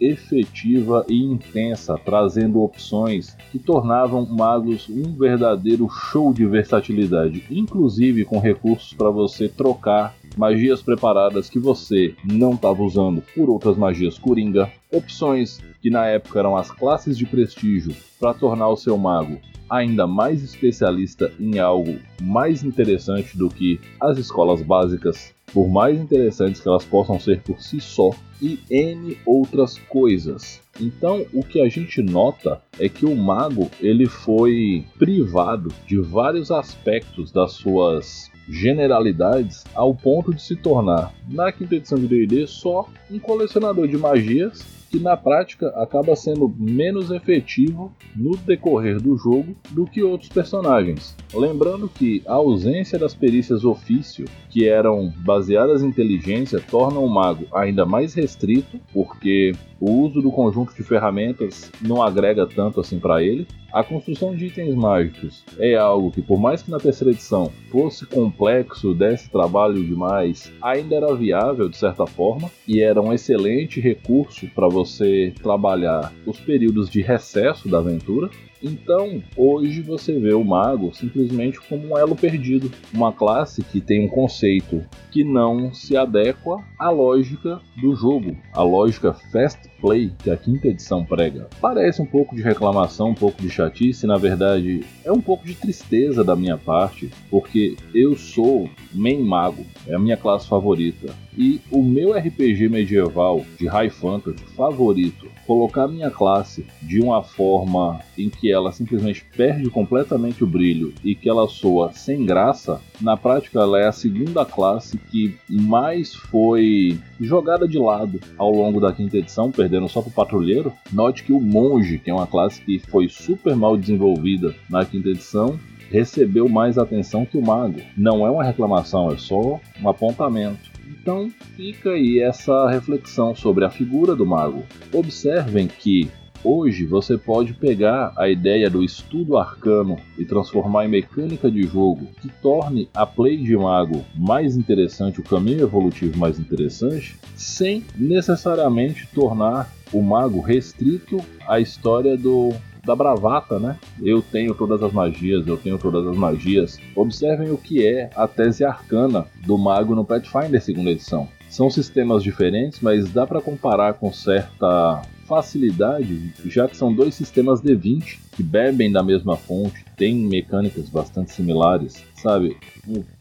efetiva 0.00 1.04
e 1.08 1.22
intensa, 1.22 1.98
trazendo 2.04 2.62
opções 2.62 3.36
que 3.50 3.58
tornavam 3.58 4.26
magos 4.26 4.88
um 4.88 5.14
verdadeiro 5.14 5.88
show 5.88 6.32
de 6.32 6.46
versatilidade, 6.46 7.44
inclusive 7.50 8.24
com 8.24 8.38
recursos 8.38 8.92
para 8.92 9.10
você 9.10 9.48
trocar 9.48 10.14
magias 10.36 10.82
preparadas 10.82 11.48
que 11.48 11.58
você 11.58 12.14
não 12.24 12.52
estava 12.52 12.82
usando 12.82 13.22
por 13.34 13.50
outras 13.50 13.76
magias 13.76 14.18
coringa, 14.18 14.70
opções 14.90 15.60
que 15.80 15.90
na 15.90 16.06
época 16.06 16.38
eram 16.38 16.56
as 16.56 16.70
classes 16.70 17.18
de 17.18 17.26
prestígio 17.26 17.94
para 18.18 18.34
tornar 18.34 18.68
o 18.68 18.76
seu 18.76 18.96
mago 18.96 19.38
ainda 19.72 20.06
mais 20.06 20.42
especialista 20.42 21.32
em 21.40 21.58
algo 21.58 21.98
mais 22.20 22.62
interessante 22.62 23.38
do 23.38 23.48
que 23.48 23.80
as 23.98 24.18
escolas 24.18 24.60
básicas, 24.60 25.34
por 25.50 25.66
mais 25.66 25.98
interessantes 25.98 26.60
que 26.60 26.68
elas 26.68 26.84
possam 26.84 27.18
ser 27.18 27.40
por 27.40 27.58
si 27.62 27.80
só, 27.80 28.10
e 28.40 28.58
N 28.70 29.16
outras 29.24 29.78
coisas. 29.78 30.60
Então, 30.78 31.24
o 31.32 31.42
que 31.42 31.62
a 31.62 31.70
gente 31.70 32.02
nota 32.02 32.60
é 32.78 32.86
que 32.86 33.06
o 33.06 33.16
mago 33.16 33.70
ele 33.80 34.06
foi 34.06 34.84
privado 34.98 35.72
de 35.86 35.98
vários 35.98 36.50
aspectos 36.50 37.32
das 37.32 37.52
suas 37.52 38.30
generalidades 38.48 39.64
ao 39.74 39.94
ponto 39.94 40.34
de 40.34 40.42
se 40.42 40.54
tornar, 40.54 41.14
na 41.28 41.50
quinta 41.50 41.76
edição 41.76 41.98
de 41.98 42.08
D&D, 42.08 42.46
só 42.46 42.86
um 43.10 43.18
colecionador 43.18 43.88
de 43.88 43.96
magias 43.96 44.81
que 44.92 45.00
na 45.00 45.16
prática 45.16 45.68
acaba 45.68 46.14
sendo 46.14 46.54
menos 46.58 47.10
efetivo 47.10 47.90
no 48.14 48.36
decorrer 48.36 49.00
do 49.00 49.16
jogo 49.16 49.56
do 49.70 49.86
que 49.86 50.02
outros 50.02 50.28
personagens. 50.28 51.16
Lembrando 51.32 51.88
que 51.88 52.22
a 52.26 52.34
ausência 52.34 52.98
das 52.98 53.14
perícias 53.14 53.64
ofício, 53.64 54.26
que 54.50 54.68
eram 54.68 55.10
baseadas 55.24 55.82
em 55.82 55.88
inteligência, 55.88 56.60
torna 56.60 57.00
o 57.00 57.08
mago 57.08 57.46
ainda 57.54 57.86
mais 57.86 58.12
restrito, 58.12 58.78
porque 58.92 59.52
o 59.80 59.90
uso 59.90 60.20
do 60.20 60.30
conjunto 60.30 60.74
de 60.74 60.82
ferramentas 60.82 61.72
não 61.80 62.02
agrega 62.02 62.46
tanto 62.46 62.78
assim 62.78 62.98
para 62.98 63.22
ele. 63.22 63.46
A 63.72 63.82
construção 63.82 64.36
de 64.36 64.46
itens 64.46 64.74
mágicos 64.74 65.42
é 65.58 65.74
algo 65.74 66.10
que, 66.10 66.20
por 66.20 66.38
mais 66.38 66.62
que 66.62 66.70
na 66.70 66.78
terceira 66.78 67.10
edição 67.10 67.50
fosse 67.70 68.04
complexo, 68.04 68.92
desse 68.92 69.30
trabalho 69.30 69.82
demais, 69.82 70.52
ainda 70.60 70.96
era 70.96 71.14
viável 71.14 71.70
de 71.70 71.78
certa 71.78 72.06
forma 72.06 72.50
e 72.68 72.82
era 72.82 73.00
um 73.00 73.14
excelente 73.14 73.80
recurso 73.80 74.46
para 74.54 74.68
você 74.68 74.81
trabalhar 75.30 76.12
os 76.26 76.38
períodos 76.40 76.90
de 76.90 77.00
recesso 77.00 77.68
da 77.68 77.78
aventura. 77.78 78.30
Então, 78.62 79.22
hoje 79.36 79.82
você 79.82 80.18
vê 80.18 80.32
o 80.32 80.44
mago 80.44 80.94
simplesmente 80.94 81.60
como 81.60 81.88
um 81.88 81.98
elo 81.98 82.14
perdido, 82.14 82.70
uma 82.94 83.12
classe 83.12 83.62
que 83.62 83.80
tem 83.80 84.04
um 84.04 84.08
conceito 84.08 84.82
que 85.10 85.24
não 85.24 85.74
se 85.74 85.96
adequa 85.96 86.62
à 86.78 86.88
lógica 86.88 87.60
do 87.80 87.94
jogo, 87.94 88.36
a 88.52 88.62
lógica 88.62 89.12
fast 89.12 89.68
play 89.80 90.12
que 90.22 90.30
a 90.30 90.36
quinta 90.36 90.68
edição 90.68 91.04
prega. 91.04 91.48
Parece 91.60 92.00
um 92.00 92.06
pouco 92.06 92.36
de 92.36 92.42
reclamação, 92.42 93.10
um 93.10 93.14
pouco 93.14 93.42
de 93.42 93.50
chatice, 93.50 94.06
na 94.06 94.16
verdade 94.16 94.84
é 95.04 95.10
um 95.10 95.20
pouco 95.20 95.44
de 95.44 95.54
tristeza 95.54 96.22
da 96.22 96.36
minha 96.36 96.56
parte, 96.56 97.10
porque 97.28 97.76
eu 97.92 98.16
sou 98.16 98.70
main 98.94 99.22
mago, 99.22 99.66
é 99.88 99.94
a 99.94 99.98
minha 99.98 100.16
classe 100.16 100.46
favorita. 100.46 101.12
E 101.36 101.60
o 101.70 101.82
meu 101.82 102.12
RPG 102.12 102.68
medieval 102.68 103.44
de 103.58 103.66
High 103.66 103.90
Fantasy 103.90 104.44
favorito, 104.54 105.26
colocar 105.46 105.88
minha 105.88 106.10
classe 106.10 106.66
de 106.80 107.00
uma 107.00 107.22
forma 107.22 108.00
em 108.16 108.28
que 108.28 108.50
ela 108.50 108.72
simplesmente 108.72 109.24
perde 109.36 109.68
completamente 109.70 110.44
o 110.44 110.46
brilho 110.46 110.92
e 111.04 111.14
que 111.14 111.28
ela 111.28 111.48
soa 111.48 111.92
sem 111.92 112.24
graça, 112.24 112.80
na 113.00 113.16
prática 113.16 113.60
ela 113.60 113.80
é 113.80 113.86
a 113.86 113.92
segunda 113.92 114.44
classe 114.44 114.96
que 114.98 115.36
mais 115.48 116.14
foi 116.14 116.98
jogada 117.20 117.66
de 117.66 117.78
lado 117.78 118.20
ao 118.36 118.50
longo 118.50 118.80
da 118.80 118.92
quinta 118.92 119.16
edição, 119.16 119.50
perdendo 119.50 119.88
só 119.88 120.00
para 120.00 120.10
o 120.10 120.12
patrulheiro. 120.12 120.72
Note 120.92 121.24
que 121.24 121.32
o 121.32 121.40
monge, 121.40 121.98
que 121.98 122.10
é 122.10 122.14
uma 122.14 122.26
classe 122.26 122.60
que 122.60 122.78
foi 122.78 123.08
super 123.08 123.56
mal 123.56 123.76
desenvolvida 123.76 124.54
na 124.68 124.84
quinta 124.84 125.08
edição, 125.08 125.58
recebeu 125.92 126.48
mais 126.48 126.78
atenção 126.78 127.26
que 127.26 127.36
o 127.36 127.42
mago. 127.42 127.80
Não 127.96 128.26
é 128.26 128.30
uma 128.30 128.42
reclamação, 128.42 129.12
é 129.12 129.18
só 129.18 129.60
um 129.80 129.88
apontamento. 129.88 130.71
Então 130.88 131.30
fica 131.56 131.90
aí 131.90 132.20
essa 132.20 132.68
reflexão 132.68 133.34
sobre 133.34 133.64
a 133.64 133.70
figura 133.70 134.14
do 134.14 134.26
mago. 134.26 134.64
Observem 134.92 135.66
que 135.66 136.10
Hoje 136.44 136.84
você 136.84 137.16
pode 137.16 137.54
pegar 137.54 138.12
a 138.16 138.28
ideia 138.28 138.68
do 138.68 138.82
estudo 138.82 139.36
arcano 139.36 139.96
e 140.18 140.24
transformar 140.24 140.84
em 140.84 140.88
mecânica 140.88 141.48
de 141.48 141.62
jogo 141.62 142.08
que 142.20 142.28
torne 142.42 142.88
a 142.92 143.06
play 143.06 143.36
de 143.36 143.56
mago 143.56 144.04
mais 144.16 144.56
interessante, 144.56 145.20
o 145.20 145.24
caminho 145.24 145.62
evolutivo 145.62 146.18
mais 146.18 146.40
interessante, 146.40 147.16
sem 147.36 147.84
necessariamente 147.96 149.06
tornar 149.14 149.72
o 149.92 150.02
mago 150.02 150.40
restrito 150.40 151.20
à 151.46 151.60
história 151.60 152.16
do 152.16 152.52
da 152.84 152.96
bravata, 152.96 153.58
né? 153.58 153.78
Eu 154.02 154.20
tenho 154.22 154.54
todas 154.54 154.82
as 154.82 154.92
magias, 154.92 155.46
eu 155.46 155.56
tenho 155.56 155.78
todas 155.78 156.06
as 156.06 156.16
magias. 156.16 156.78
Observem 156.94 157.50
o 157.50 157.56
que 157.56 157.86
é 157.86 158.10
a 158.14 158.26
tese 158.26 158.64
arcana 158.64 159.26
do 159.46 159.56
mago 159.56 159.94
no 159.94 160.04
Pathfinder 160.04 160.60
segunda 160.60 160.90
edição. 160.90 161.28
São 161.48 161.70
sistemas 161.70 162.22
diferentes, 162.22 162.80
mas 162.80 163.10
dá 163.12 163.26
para 163.26 163.40
comparar 163.40 163.94
com 163.94 164.12
certa 164.12 165.02
facilidade, 165.26 166.32
já 166.46 166.66
que 166.66 166.76
são 166.76 166.92
dois 166.92 167.14
sistemas 167.14 167.60
D20 167.60 168.18
que 168.32 168.42
bebem 168.42 168.90
da 168.90 169.02
mesma 169.02 169.36
fonte, 169.36 169.84
têm 169.96 170.14
mecânicas 170.14 170.88
bastante 170.88 171.32
similares, 171.32 172.02
sabe? 172.16 172.56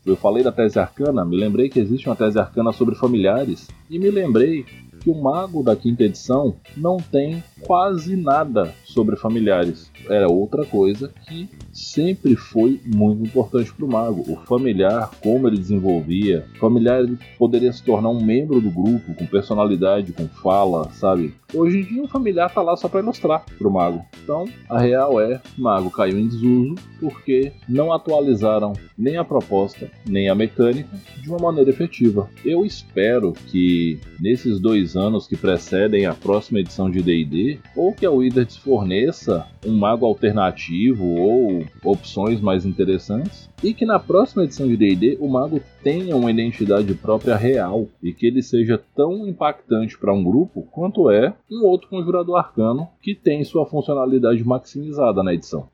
Eu 0.05 0.15
falei 0.15 0.43
da 0.43 0.51
tese 0.51 0.79
arcana, 0.79 1.25
me 1.25 1.35
lembrei 1.35 1.69
que 1.69 1.79
existe 1.79 2.07
uma 2.07 2.15
tese 2.15 2.39
arcana 2.39 2.71
sobre 2.71 2.95
familiares 2.95 3.67
e 3.89 3.99
me 3.99 4.09
lembrei 4.09 4.65
que 5.01 5.09
o 5.09 5.21
mago 5.21 5.63
da 5.63 5.75
quinta 5.75 6.03
edição 6.03 6.55
não 6.77 6.97
tem 6.97 7.43
quase 7.65 8.15
nada 8.15 8.73
sobre 8.83 9.15
familiares. 9.15 9.91
Era 10.09 10.27
outra 10.27 10.65
coisa 10.65 11.11
que 11.27 11.49
sempre 11.71 12.35
foi 12.35 12.79
muito 12.85 13.23
importante 13.23 13.73
para 13.73 13.85
o 13.85 13.91
mago. 13.91 14.23
O 14.27 14.35
familiar, 14.45 15.11
como 15.21 15.47
ele 15.47 15.57
desenvolvia. 15.57 16.45
O 16.55 16.59
familiar 16.59 17.05
poderia 17.37 17.71
se 17.71 17.83
tornar 17.83 18.09
um 18.09 18.23
membro 18.23 18.59
do 18.59 18.69
grupo, 18.69 19.13
com 19.13 19.25
personalidade, 19.25 20.13
com 20.13 20.27
fala, 20.27 20.89
sabe? 20.91 21.33
Hoje 21.53 21.79
em 21.79 21.83
dia 21.83 22.03
o 22.03 22.07
familiar 22.07 22.53
tá 22.53 22.61
lá 22.61 22.77
só 22.77 22.87
para 22.87 23.01
ilustrar 23.01 23.43
para 23.57 23.67
o 23.67 23.71
mago. 23.71 24.05
Então, 24.23 24.45
a 24.69 24.79
real 24.79 25.19
é, 25.19 25.41
o 25.57 25.61
mago 25.61 25.91
caiu 25.91 26.17
em 26.17 26.27
desuso 26.27 26.75
porque 26.99 27.51
não 27.67 27.91
atualizaram 27.91 28.73
nem 28.97 29.17
a 29.17 29.23
proposta, 29.23 29.89
nem 30.07 30.29
a 30.29 30.35
mecânica 30.35 30.89
de 31.21 31.29
uma 31.29 31.39
maneira 31.39 31.69
efetiva. 31.69 32.29
Eu 32.45 32.65
espero 32.65 33.33
que 33.47 33.99
nesses 34.19 34.59
dois 34.59 34.95
anos 34.95 35.27
que 35.27 35.35
precedem 35.35 36.05
a 36.05 36.13
próxima 36.13 36.59
edição 36.59 36.89
de 36.89 37.01
D&D, 37.01 37.50
ou 37.75 37.93
que 37.93 38.05
a 38.05 38.11
Wizards 38.11 38.57
forneça 38.57 39.47
um 39.65 39.77
mago 39.77 40.05
alternativo 40.05 41.05
ou 41.05 41.65
opções 41.83 42.39
mais 42.41 42.65
interessantes, 42.65 43.49
e 43.63 43.73
que 43.73 43.85
na 43.85 43.99
próxima 43.99 44.43
edição 44.43 44.67
de 44.67 44.75
D&D 44.75 45.17
o 45.19 45.27
mago 45.27 45.61
tenha 45.83 46.15
uma 46.15 46.31
identidade 46.31 46.93
própria 46.95 47.35
real 47.35 47.87
e 48.01 48.11
que 48.11 48.25
ele 48.25 48.41
seja 48.41 48.81
tão 48.95 49.27
impactante 49.27 49.97
para 49.97 50.13
um 50.13 50.23
grupo 50.23 50.67
quanto 50.71 51.09
é 51.09 51.33
um 51.51 51.65
outro 51.65 51.87
conjurador 51.87 52.37
arcano 52.37 52.87
que 53.01 53.13
tem 53.13 53.43
sua 53.43 53.65
funcionalidade 53.65 54.43
maximizada 54.43 55.21
na 55.21 55.33
edição. 55.33 55.67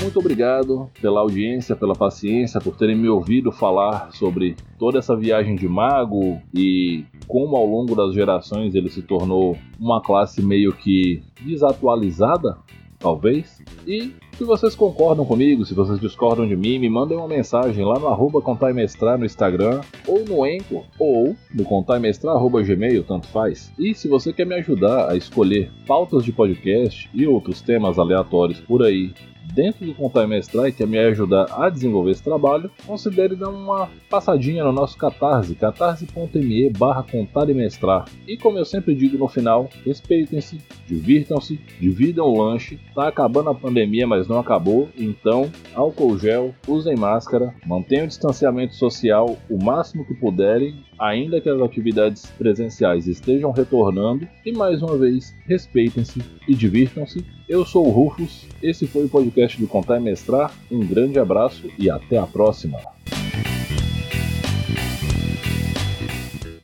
Muito 0.00 0.18
obrigado 0.18 0.90
pela 1.00 1.20
audiência, 1.20 1.76
pela 1.76 1.94
paciência, 1.94 2.60
por 2.60 2.76
terem 2.76 2.96
me 2.96 3.08
ouvido 3.08 3.52
falar 3.52 4.10
sobre 4.12 4.56
toda 4.78 4.98
essa 4.98 5.16
viagem 5.16 5.56
de 5.56 5.68
mago 5.68 6.40
e 6.54 7.04
como 7.26 7.56
ao 7.56 7.66
longo 7.66 7.94
das 7.94 8.14
gerações 8.14 8.74
ele 8.74 8.88
se 8.88 9.02
tornou 9.02 9.56
uma 9.78 10.00
classe 10.02 10.42
meio 10.42 10.72
que 10.72 11.22
desatualizada, 11.42 12.58
talvez. 12.98 13.62
E 13.86 14.12
se 14.36 14.44
vocês 14.44 14.74
concordam 14.74 15.24
comigo, 15.24 15.64
se 15.64 15.74
vocês 15.74 16.00
discordam 16.00 16.46
de 16.46 16.56
mim, 16.56 16.78
me 16.78 16.88
mandem 16.88 17.16
uma 17.16 17.28
mensagem 17.28 17.84
lá 17.84 17.98
no 17.98 18.08
arroba 18.08 18.40
contaimestrar 18.40 19.18
no 19.18 19.26
Instagram, 19.26 19.80
ou 20.06 20.24
no 20.24 20.46
Enco, 20.46 20.84
ou 20.98 21.36
no 21.54 21.64
contaimestrar.gmail, 21.64 23.04
tanto 23.04 23.26
faz. 23.28 23.72
E 23.78 23.94
se 23.94 24.08
você 24.08 24.32
quer 24.32 24.46
me 24.46 24.54
ajudar 24.54 25.10
a 25.10 25.16
escolher 25.16 25.70
pautas 25.86 26.24
de 26.24 26.32
podcast 26.32 27.08
e 27.12 27.26
outros 27.26 27.60
temas 27.60 27.98
aleatórios 27.98 28.60
por 28.60 28.82
aí 28.82 29.12
dentro 29.52 29.84
do 29.84 29.94
Contar 29.94 30.24
e 30.24 30.26
Mestrar 30.26 30.66
e 30.66 30.72
quer 30.72 30.86
me 30.86 30.98
ajudar 30.98 31.46
a 31.50 31.68
desenvolver 31.68 32.12
esse 32.12 32.22
trabalho, 32.22 32.70
considere 32.86 33.36
dar 33.36 33.48
uma 33.48 33.88
passadinha 34.08 34.64
no 34.64 34.72
nosso 34.72 34.96
Catarse, 34.96 35.54
catarse.me 35.54 36.70
barra 36.70 37.02
contar 37.02 37.48
e 37.48 37.54
mestrar. 37.54 38.04
E 38.26 38.36
como 38.36 38.58
eu 38.58 38.64
sempre 38.64 38.94
digo 38.94 39.18
no 39.18 39.28
final, 39.28 39.68
respeitem-se, 39.84 40.58
divirtam-se, 40.86 41.60
dividam 41.80 42.26
o 42.26 42.42
lanche, 42.42 42.78
tá 42.94 43.08
acabando 43.08 43.50
a 43.50 43.54
pandemia, 43.54 44.06
mas 44.06 44.28
não 44.28 44.38
acabou, 44.38 44.88
então 44.96 45.50
álcool 45.74 46.18
gel, 46.18 46.54
usem 46.66 46.96
máscara, 46.96 47.54
mantenham 47.66 48.04
o 48.04 48.08
distanciamento 48.08 48.74
social 48.74 49.36
o 49.48 49.62
máximo 49.62 50.04
que 50.04 50.14
puderem, 50.14 50.84
ainda 50.98 51.40
que 51.40 51.48
as 51.48 51.60
atividades 51.60 52.26
presenciais 52.38 53.06
estejam 53.06 53.50
retornando, 53.50 54.28
e 54.44 54.52
mais 54.52 54.82
uma 54.82 54.96
vez, 54.96 55.34
respeitem-se 55.46 56.22
e 56.46 56.54
divirtam-se. 56.54 57.24
Eu 57.50 57.66
sou 57.66 57.84
o 57.84 57.90
Rufus, 57.90 58.46
esse 58.62 58.86
foi 58.86 59.06
o 59.06 59.08
podcast 59.08 59.60
do 59.60 59.66
Contar 59.66 59.96
e 59.96 60.00
Mestrar, 60.00 60.54
um 60.70 60.86
grande 60.86 61.18
abraço 61.18 61.68
e 61.76 61.90
até 61.90 62.16
a 62.16 62.24
próxima! 62.24 62.78